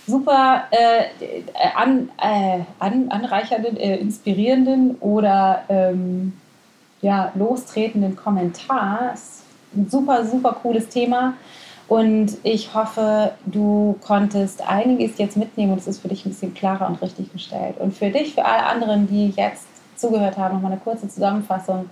super 0.06 0.68
äh, 0.70 1.42
an, 1.74 2.08
äh, 2.22 2.60
an, 2.78 3.08
anreichernden, 3.10 3.76
äh, 3.76 3.96
inspirierenden 3.96 4.94
oder 5.00 5.64
ähm, 5.68 6.34
ja, 7.02 7.32
lostretenden 7.34 8.14
Kommentar. 8.14 9.14
Ein 9.74 9.88
super, 9.90 10.24
super 10.24 10.52
cooles 10.62 10.88
Thema. 10.88 11.34
Und 11.88 12.36
ich 12.44 12.72
hoffe, 12.72 13.32
du 13.44 13.96
konntest 14.06 14.62
einiges 14.68 15.18
jetzt 15.18 15.36
mitnehmen 15.36 15.72
und 15.72 15.78
es 15.78 15.88
ist 15.88 16.00
für 16.00 16.06
dich 16.06 16.24
ein 16.24 16.28
bisschen 16.28 16.54
klarer 16.54 16.86
und 16.86 17.02
richtig 17.02 17.32
gestellt. 17.32 17.74
Und 17.80 17.92
für 17.92 18.10
dich, 18.10 18.34
für 18.34 18.44
alle 18.44 18.66
anderen, 18.66 19.08
die 19.08 19.30
jetzt 19.30 19.66
zugehört 20.00 20.36
haben, 20.36 20.54
nochmal 20.54 20.72
eine 20.72 20.80
kurze 20.80 21.08
Zusammenfassung 21.08 21.88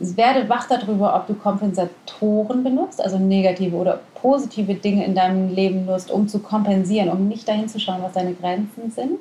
werde 0.00 0.48
wach 0.48 0.66
darüber, 0.66 1.14
ob 1.14 1.26
du 1.26 1.34
Kompensatoren 1.34 2.64
benutzt, 2.64 3.02
also 3.02 3.18
negative 3.18 3.76
oder 3.76 4.00
positive 4.14 4.74
Dinge 4.74 5.04
in 5.04 5.14
deinem 5.14 5.54
Leben 5.54 5.84
nutzt, 5.84 6.10
um 6.10 6.26
zu 6.26 6.38
kompensieren, 6.38 7.10
um 7.10 7.28
nicht 7.28 7.46
dahin 7.46 7.68
zu 7.68 7.78
schauen, 7.78 8.02
was 8.02 8.14
deine 8.14 8.32
Grenzen 8.32 8.90
sind. 8.90 9.18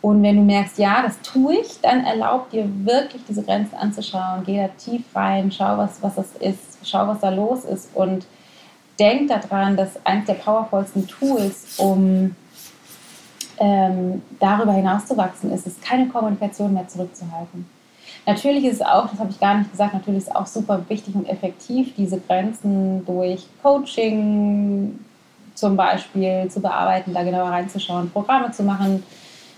Und 0.00 0.22
wenn 0.22 0.36
du 0.36 0.42
merkst, 0.42 0.78
ja, 0.78 1.02
das 1.02 1.20
tue 1.20 1.56
ich, 1.56 1.80
dann 1.80 2.04
erlaub 2.04 2.50
dir 2.50 2.68
wirklich 2.84 3.22
diese 3.28 3.42
Grenzen 3.42 3.76
anzuschauen. 3.76 4.42
Geh 4.44 4.58
da 4.58 4.68
tief 4.68 5.02
rein, 5.14 5.50
schau, 5.52 5.78
was, 5.78 6.02
was 6.02 6.14
das 6.16 6.32
ist, 6.40 6.78
schau, 6.84 7.06
was 7.08 7.20
da 7.20 7.30
los 7.30 7.64
ist 7.64 7.88
und 7.94 8.26
denk 8.98 9.28
daran, 9.28 9.76
dass 9.76 10.04
eines 10.04 10.26
der 10.26 10.34
powervollsten 10.34 11.06
Tools, 11.06 11.78
um 11.78 12.34
ähm, 13.58 14.22
darüber 14.40 14.72
hinauszuwachsen, 14.72 15.52
ist, 15.52 15.66
ist 15.66 15.82
keine 15.82 16.08
Kommunikation 16.08 16.72
mehr 16.72 16.88
zurückzuhalten. 16.88 17.66
Natürlich 18.26 18.64
ist 18.64 18.76
es 18.76 18.82
auch, 18.82 19.08
das 19.08 19.18
habe 19.18 19.30
ich 19.30 19.40
gar 19.40 19.58
nicht 19.58 19.70
gesagt, 19.70 19.94
natürlich 19.94 20.22
ist 20.22 20.28
es 20.28 20.34
auch 20.34 20.46
super 20.46 20.80
wichtig 20.88 21.14
und 21.14 21.28
effektiv, 21.28 21.94
diese 21.96 22.20
Grenzen 22.20 23.04
durch 23.04 23.46
Coaching 23.62 24.98
zum 25.54 25.76
Beispiel 25.76 26.48
zu 26.48 26.60
bearbeiten, 26.60 27.12
da 27.12 27.24
genauer 27.24 27.50
reinzuschauen, 27.50 28.10
Programme 28.10 28.50
zu 28.52 28.62
machen, 28.62 29.02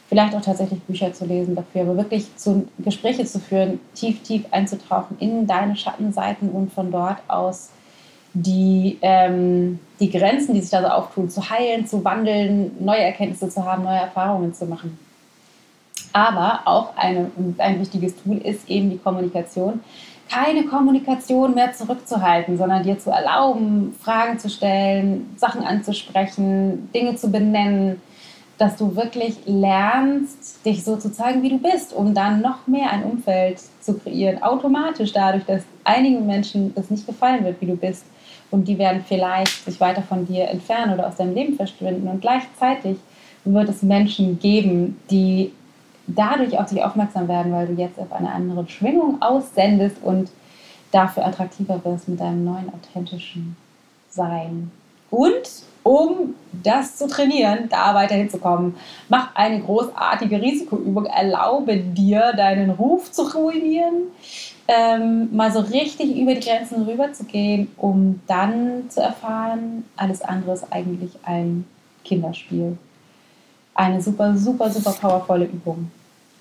vielleicht 0.08 0.34
auch 0.34 0.40
tatsächlich 0.40 0.80
Bücher 0.82 1.12
zu 1.12 1.26
lesen 1.26 1.54
dafür, 1.54 1.82
aber 1.82 1.96
wirklich 1.96 2.34
zu, 2.36 2.66
Gespräche 2.78 3.24
zu 3.24 3.38
führen, 3.38 3.80
tief, 3.94 4.22
tief 4.22 4.44
einzutauchen 4.50 5.16
in 5.20 5.46
deine 5.46 5.76
Schattenseiten 5.76 6.50
und 6.50 6.72
von 6.72 6.90
dort 6.90 7.18
aus 7.28 7.70
die, 8.34 8.98
ähm, 9.00 9.78
die 10.00 10.10
Grenzen, 10.10 10.54
die 10.54 10.60
sich 10.60 10.70
da 10.70 10.82
so 10.82 10.88
auftun, 10.88 11.30
zu 11.30 11.48
heilen, 11.48 11.86
zu 11.86 12.04
wandeln, 12.04 12.72
neue 12.84 13.00
Erkenntnisse 13.02 13.48
zu 13.48 13.64
haben, 13.64 13.84
neue 13.84 13.98
Erfahrungen 13.98 14.52
zu 14.52 14.66
machen. 14.66 14.98
Aber 16.12 16.60
auch 16.64 16.96
eine, 16.96 17.30
ein 17.58 17.80
wichtiges 17.80 18.14
Tool 18.22 18.38
ist 18.38 18.68
eben 18.68 18.90
die 18.90 18.98
Kommunikation. 18.98 19.80
Keine 20.30 20.64
Kommunikation 20.64 21.54
mehr 21.54 21.72
zurückzuhalten, 21.72 22.56
sondern 22.56 22.82
dir 22.82 22.98
zu 22.98 23.10
erlauben, 23.10 23.94
Fragen 24.00 24.38
zu 24.38 24.48
stellen, 24.48 25.34
Sachen 25.36 25.62
anzusprechen, 25.62 26.90
Dinge 26.92 27.14
zu 27.16 27.30
benennen, 27.30 28.00
dass 28.58 28.76
du 28.76 28.96
wirklich 28.96 29.36
lernst, 29.46 30.64
dich 30.64 30.84
so 30.84 30.96
zu 30.96 31.12
zeigen, 31.12 31.42
wie 31.42 31.50
du 31.50 31.58
bist, 31.58 31.92
um 31.92 32.14
dann 32.14 32.40
noch 32.40 32.66
mehr 32.66 32.90
ein 32.90 33.04
Umfeld 33.04 33.60
zu 33.80 33.94
kreieren. 33.98 34.42
Automatisch 34.42 35.12
dadurch, 35.12 35.44
dass 35.44 35.62
einigen 35.82 36.26
Menschen 36.26 36.72
es 36.76 36.90
nicht 36.90 37.06
gefallen 37.06 37.44
wird, 37.44 37.60
wie 37.60 37.66
du 37.66 37.76
bist. 37.76 38.04
Und 38.54 38.68
die 38.68 38.78
werden 38.78 39.04
vielleicht 39.04 39.64
sich 39.64 39.80
weiter 39.80 40.02
von 40.02 40.26
dir 40.26 40.44
entfernen 40.48 40.94
oder 40.94 41.08
aus 41.08 41.16
deinem 41.16 41.34
Leben 41.34 41.56
verschwinden. 41.56 42.06
Und 42.06 42.20
gleichzeitig 42.20 42.98
wird 43.44 43.68
es 43.68 43.82
Menschen 43.82 44.38
geben, 44.38 44.96
die 45.10 45.50
dadurch 46.06 46.56
auf 46.56 46.70
dich 46.70 46.80
aufmerksam 46.80 47.26
werden, 47.26 47.50
weil 47.50 47.66
du 47.66 47.72
jetzt 47.72 47.98
auf 47.98 48.12
eine 48.12 48.30
andere 48.30 48.68
Schwingung 48.68 49.20
aussendest 49.20 49.96
und 50.04 50.30
dafür 50.92 51.26
attraktiver 51.26 51.84
wirst 51.84 52.08
mit 52.08 52.20
deinem 52.20 52.44
neuen 52.44 52.72
authentischen 52.72 53.56
Sein. 54.08 54.70
Und 55.10 55.50
um 55.82 56.36
das 56.52 56.94
zu 56.94 57.08
trainieren, 57.08 57.68
da 57.68 57.92
weiterhin 57.96 58.30
zu 58.30 58.38
kommen, 58.38 58.76
mach 59.08 59.34
eine 59.34 59.60
großartige 59.62 60.40
Risikoübung. 60.40 61.06
Erlaube 61.06 61.76
dir, 61.76 62.32
deinen 62.36 62.70
Ruf 62.70 63.10
zu 63.10 63.22
ruinieren, 63.22 64.12
ähm, 64.68 65.34
mal 65.34 65.52
so 65.52 65.60
richtig 65.60 66.16
über 66.16 66.34
die 66.34 66.40
Grenzen 66.40 66.82
rüber 66.84 67.12
zu 67.12 67.24
gehen, 67.24 67.70
um 67.76 68.20
dann 68.26 68.88
zu 68.88 69.00
erfahren, 69.00 69.84
alles 69.96 70.22
andere 70.22 70.52
ist 70.52 70.66
eigentlich 70.70 71.12
ein 71.24 71.64
Kinderspiel. 72.04 72.78
Eine 73.74 74.00
super, 74.00 74.36
super, 74.36 74.70
super 74.70 74.92
powervolle 74.92 75.46
Übung 75.46 75.90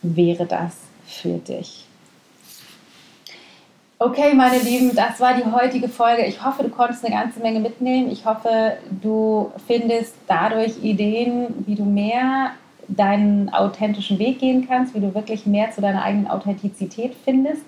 wäre 0.02 0.46
das 0.46 0.78
für 1.06 1.38
dich. 1.38 1.86
Okay, 4.00 4.34
meine 4.36 4.60
Lieben, 4.60 4.94
das 4.94 5.20
war 5.22 5.34
die 5.34 5.50
heutige 5.50 5.88
Folge. 5.88 6.26
Ich 6.26 6.44
hoffe, 6.44 6.64
du 6.64 6.70
konntest 6.70 7.06
eine 7.06 7.16
ganze 7.16 7.40
Menge 7.40 7.62
mitnehmen. 7.62 8.12
Ich 8.12 8.26
hoffe, 8.26 8.78
du 9.02 9.52
findest 9.66 10.16
dadurch 10.28 10.84
Ideen, 10.84 11.64
wie 11.66 11.76
du 11.76 11.86
mehr 11.86 12.52
deinen 12.90 13.48
authentischen 13.54 14.20
Weg 14.20 14.40
gehen 14.40 14.68
kannst, 14.68 14.94
wie 14.94 15.00
du 15.00 15.16
wirklich 15.16 15.46
mehr 15.46 15.72
zu 15.72 15.80
deiner 15.80 16.04
eigenen 16.04 16.28
Authentizität 16.28 17.14
findest, 17.24 17.62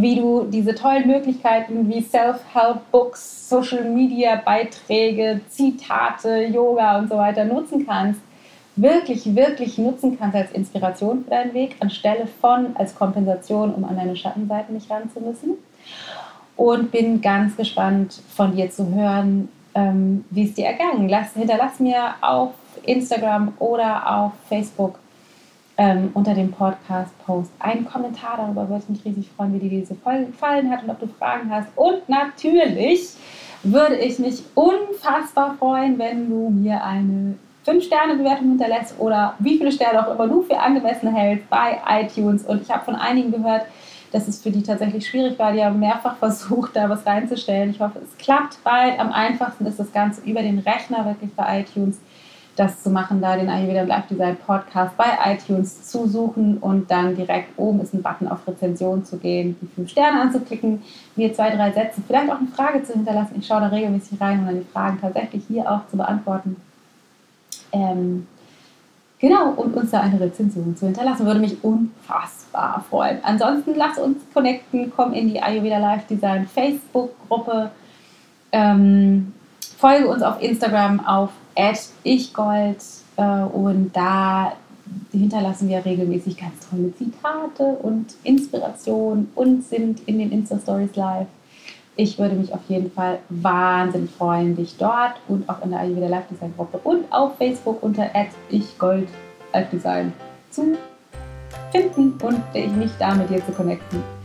wie 0.00 0.16
du 0.16 0.44
diese 0.44 0.74
tollen 0.74 1.06
Möglichkeiten 1.06 1.88
wie 1.88 2.02
Self-Help-Books, 2.02 3.48
Social-Media-Beiträge, 3.48 5.40
Zitate, 5.48 6.44
Yoga 6.44 6.98
und 6.98 7.08
so 7.08 7.16
weiter 7.16 7.44
nutzen 7.44 7.86
kannst, 7.86 8.20
wirklich, 8.76 9.34
wirklich 9.34 9.78
nutzen 9.78 10.18
kannst 10.18 10.36
als 10.36 10.52
Inspiration 10.52 11.24
für 11.24 11.30
deinen 11.30 11.54
Weg, 11.54 11.76
anstelle 11.80 12.26
von 12.26 12.76
als 12.76 12.94
Kompensation, 12.94 13.74
um 13.74 13.84
an 13.84 13.96
deine 13.96 14.16
Schattenseiten 14.16 14.74
nicht 14.74 14.90
ran 14.90 15.10
zu 15.12 15.20
müssen. 15.20 15.52
Und 16.56 16.90
bin 16.90 17.20
ganz 17.20 17.56
gespannt 17.56 18.20
von 18.34 18.56
dir 18.56 18.70
zu 18.70 18.94
hören, 18.94 19.48
ähm, 19.74 20.24
wie 20.30 20.44
es 20.44 20.54
dir 20.54 20.66
ergangen. 20.66 21.08
Lass, 21.08 21.34
hinterlass 21.34 21.80
mir 21.80 22.14
auf 22.20 22.52
Instagram 22.84 23.52
oder 23.58 24.10
auf 24.10 24.32
Facebook 24.48 24.98
ähm, 25.78 26.10
unter 26.14 26.34
dem 26.34 26.50
Podcast-Post 26.52 27.50
einen 27.58 27.84
Kommentar. 27.84 28.38
Darüber 28.38 28.68
würde 28.68 28.82
ich 28.84 28.88
mich 28.88 29.04
riesig 29.04 29.30
freuen, 29.36 29.54
wie 29.54 29.58
dir 29.58 29.80
diese 29.80 29.94
Folge 29.94 30.26
gefallen 30.26 30.70
hat 30.70 30.82
und 30.82 30.90
ob 30.90 31.00
du 31.00 31.06
Fragen 31.06 31.50
hast. 31.50 31.68
Und 31.76 32.08
natürlich 32.08 33.10
würde 33.62 33.96
ich 33.96 34.18
mich 34.18 34.42
unfassbar 34.54 35.56
freuen, 35.58 35.98
wenn 35.98 36.30
du 36.30 36.50
mir 36.50 36.82
eine 36.82 37.34
5-Sterne-Bewertung 37.66 38.50
hinterlässt 38.50 38.94
oder 38.98 39.34
wie 39.38 39.58
viele 39.58 39.72
Sterne 39.72 40.06
auch 40.06 40.14
immer 40.14 40.28
du 40.28 40.42
für 40.42 40.58
angemessen 40.58 41.14
hältst 41.14 41.48
bei 41.50 41.78
iTunes. 41.88 42.44
Und 42.44 42.62
ich 42.62 42.70
habe 42.70 42.84
von 42.84 42.94
einigen 42.94 43.32
gehört, 43.32 43.66
dass 44.12 44.28
es 44.28 44.40
für 44.40 44.50
die 44.50 44.62
tatsächlich 44.62 45.06
schwierig 45.06 45.38
war. 45.38 45.52
Die 45.52 45.64
haben 45.64 45.80
mehrfach 45.80 46.16
versucht, 46.18 46.76
da 46.76 46.88
was 46.88 47.04
reinzustellen. 47.04 47.70
Ich 47.70 47.80
hoffe, 47.80 48.00
es 48.02 48.16
klappt 48.18 48.62
bald. 48.64 48.98
Am 48.98 49.12
einfachsten 49.12 49.66
ist 49.66 49.78
das 49.78 49.92
Ganze 49.92 50.22
über 50.22 50.42
den 50.42 50.60
Rechner 50.60 51.04
wirklich 51.04 51.34
bei 51.34 51.60
iTunes 51.60 51.98
das 52.56 52.82
zu 52.82 52.90
machen, 52.90 53.20
da 53.20 53.36
den 53.36 53.50
Ayurveda 53.50 53.82
Live 53.82 54.06
Design 54.08 54.36
Podcast 54.36 54.96
bei 54.96 55.06
iTunes 55.26 55.88
zu 55.88 56.08
suchen 56.08 56.56
und 56.58 56.90
dann 56.90 57.14
direkt 57.14 57.58
oben 57.58 57.80
ist 57.80 57.92
ein 57.92 58.02
Button 58.02 58.28
auf 58.28 58.46
Rezension 58.48 59.04
zu 59.04 59.18
gehen, 59.18 59.56
die 59.60 59.66
fünf 59.66 59.90
Sterne 59.90 60.22
anzuklicken, 60.22 60.82
mir 61.16 61.32
zwei, 61.34 61.54
drei 61.54 61.70
Sätze, 61.72 62.02
vielleicht 62.06 62.30
auch 62.30 62.38
eine 62.38 62.48
Frage 62.48 62.82
zu 62.82 62.94
hinterlassen. 62.94 63.36
Ich 63.38 63.46
schaue 63.46 63.60
da 63.60 63.68
regelmäßig 63.68 64.20
rein, 64.20 64.40
um 64.40 64.46
dann 64.46 64.58
die 64.60 64.72
Fragen 64.72 64.98
tatsächlich 65.00 65.44
hier 65.46 65.70
auch 65.70 65.86
zu 65.88 65.98
beantworten. 65.98 66.56
Ähm, 67.72 68.26
genau, 69.18 69.50
und 69.50 69.76
uns 69.76 69.90
da 69.90 70.00
eine 70.00 70.18
Rezension 70.18 70.74
zu 70.76 70.86
hinterlassen, 70.86 71.26
würde 71.26 71.40
mich 71.40 71.62
unfassbar 71.62 72.82
freuen. 72.88 73.18
Ansonsten 73.22 73.74
lass 73.76 73.98
uns 73.98 74.18
connecten, 74.32 74.90
komm 74.96 75.12
in 75.12 75.28
die 75.28 75.42
Ayurveda 75.42 75.78
Live 75.78 76.06
Design 76.06 76.46
Facebook-Gruppe, 76.46 77.70
ähm, 78.52 79.34
folge 79.76 80.08
uns 80.08 80.22
auf 80.22 80.40
Instagram 80.40 81.04
auf 81.06 81.30
ichgold 82.04 82.78
äh, 83.16 83.22
und 83.22 83.90
da 83.94 84.52
hinterlassen 85.10 85.68
wir 85.68 85.84
regelmäßig 85.84 86.36
ganz 86.36 86.68
tolle 86.68 86.94
Zitate 86.94 87.64
und 87.82 88.14
Inspiration 88.22 89.28
und 89.34 89.64
sind 89.64 90.00
in 90.06 90.18
den 90.18 90.30
Insta-Stories 90.30 90.94
live. 90.94 91.26
Ich 91.96 92.18
würde 92.18 92.36
mich 92.36 92.52
auf 92.52 92.60
jeden 92.68 92.90
Fall 92.90 93.18
wahnsinnig 93.30 94.10
freuen, 94.10 94.54
dich 94.54 94.76
dort 94.76 95.14
und 95.28 95.48
auch 95.48 95.64
in 95.64 95.70
der 95.70 95.80
Ayurveda 95.80 96.08
Live 96.08 96.28
Design 96.28 96.52
Gruppe 96.54 96.78
und 96.84 97.10
auf 97.10 97.36
Facebook 97.38 97.82
unter 97.82 98.10
ichgold 98.50 99.08
zu 100.50 100.76
finden 101.72 102.12
und 102.22 102.42
mich 102.76 102.90
da 102.98 103.14
mit 103.14 103.30
dir 103.30 103.44
zu 103.44 103.52
connecten. 103.52 104.15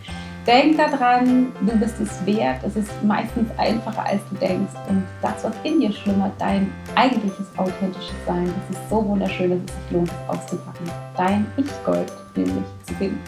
Denk 0.48 0.78
daran, 0.78 1.52
du 1.62 1.78
bist 1.78 2.00
es 2.02 2.26
wert. 2.26 2.64
Es 2.66 2.76
ist 2.76 2.92
meistens 3.04 3.48
einfacher, 3.58 4.04
als 4.04 4.22
du 4.30 4.36
denkst. 4.38 4.74
Und 4.89 5.04
das, 5.22 5.44
was 5.44 5.54
in 5.64 5.80
dir 5.80 5.92
schlummert, 5.92 6.32
dein 6.39 6.72
eigentliches 6.96 7.46
authentisches 7.58 8.16
Sein, 8.26 8.46
das 8.46 8.78
ist 8.78 8.89
so 8.89 9.06
wunderschön, 9.08 9.52
dass 9.52 9.60
es 9.60 9.84
sich 9.84 9.92
lohnt, 9.92 10.10
es 10.10 10.36
auszupacken. 10.36 10.89
Dein 11.16 11.46
Ich-Gold 11.58 12.12
nämlich 12.36 12.66
zu 12.86 12.94
finden. 12.96 13.20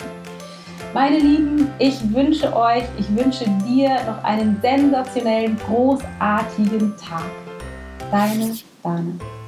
Meine 0.93 1.19
Lieben, 1.19 1.69
ich 1.77 1.99
wünsche 2.13 2.55
euch, 2.55 2.83
ich 2.97 3.15
wünsche 3.15 3.45
dir 3.67 3.89
noch 4.05 4.23
einen 4.23 4.59
sensationellen, 4.61 5.57
großartigen 5.67 6.95
Tag. 6.97 7.25
Deine 8.11 8.53
Dana. 8.83 9.42